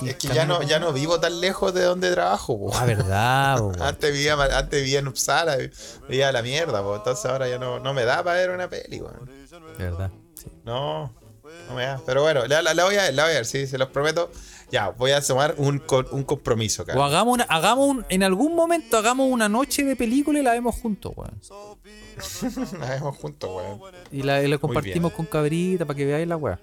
[0.00, 2.70] y es que ya no, ya no vivo tan lejos de donde trabajo, po.
[2.74, 3.82] Ah, verdad, po, weón.
[3.82, 5.56] Antes vivía, antes vivía en Uppsala,
[6.08, 6.96] vivía la mierda, po.
[6.96, 9.28] entonces ahora ya no, no me da para ver una peli, weón.
[9.78, 10.10] verdad.
[10.34, 10.50] sí.
[10.64, 11.12] No,
[11.68, 12.00] no me da.
[12.06, 13.88] Pero bueno, la, la- la voy a ver, la voy a ver, sí, se los
[13.88, 14.30] prometo.
[14.70, 15.80] Ya, voy a tomar un,
[16.10, 17.04] un compromiso, O cara.
[17.04, 20.74] hagamos, una, hagamos un, en algún momento hagamos una noche de película y la vemos
[20.74, 21.38] juntos, weón.
[22.80, 23.80] La vemos juntos, weón.
[24.10, 26.58] Y la, y la compartimos con cabrita para que veáis la weá.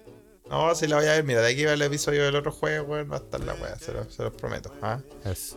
[0.51, 1.23] No, sí la voy a ver.
[1.23, 3.09] Mira, de aquí va el episodio del otro juego, weón.
[3.09, 4.69] Va a estar la weá, se, lo- se los prometo.
[4.81, 4.99] ¿ah?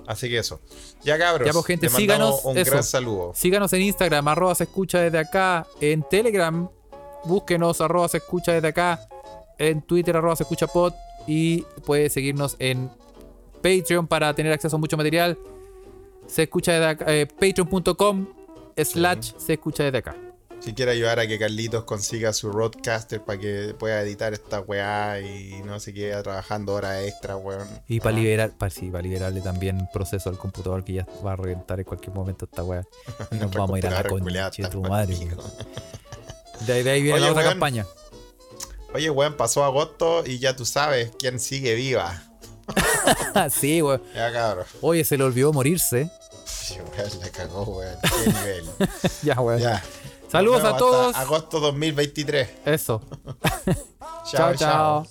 [0.07, 0.61] Así que eso.
[1.03, 1.45] Ya, cabros.
[1.47, 2.71] Ya, pues, gente, síganos, Un eso.
[2.71, 3.33] gran saludo.
[3.35, 5.67] Síganos en Instagram, arroba se escucha desde acá.
[5.81, 6.69] En Telegram,
[7.25, 9.01] búsquenos, arroba se escucha desde acá.
[9.59, 10.93] En Twitter, arroba se escucha pod.
[11.27, 12.89] Y puede seguirnos en
[13.63, 15.37] Patreon para tener acceso a mucho material.
[16.27, 17.05] Se escucha desde acá.
[17.09, 18.27] eh, Patreon.com
[18.77, 20.15] slash se escucha desde acá.
[20.65, 25.21] Si quiere ayudar a que Carlitos consiga su roadcaster para que pueda editar esta weá
[25.21, 27.69] y no se quede trabajando horas extra, weón.
[27.87, 31.33] Y para Ah, liberar, para, sí, para liberarle también proceso al computador que ya va
[31.33, 32.83] a reventar en cualquier momento esta weá.
[33.31, 35.15] Y nos vamos a ir a la concha de tu madre.
[36.67, 37.53] De ahí, de ahí viene Oye, la otra weón.
[37.53, 37.87] campaña.
[38.95, 42.23] Oye, weón, pasó agosto y ya tú sabes quién sigue viva.
[43.51, 44.03] sí, weón.
[44.15, 44.67] Ya, cabros.
[44.81, 46.09] Oye, se le olvidó morirse.
[46.47, 47.97] Sí, weón, la cagó, weón.
[48.01, 48.65] Qué nivel.
[49.23, 49.61] ya, weón.
[49.61, 49.83] ya.
[50.35, 51.15] Saludos a todos.
[51.15, 52.49] Agosto 2023.
[52.65, 53.01] Eso.
[54.33, 54.53] chao.
[54.53, 54.55] chao.
[54.57, 55.07] chao.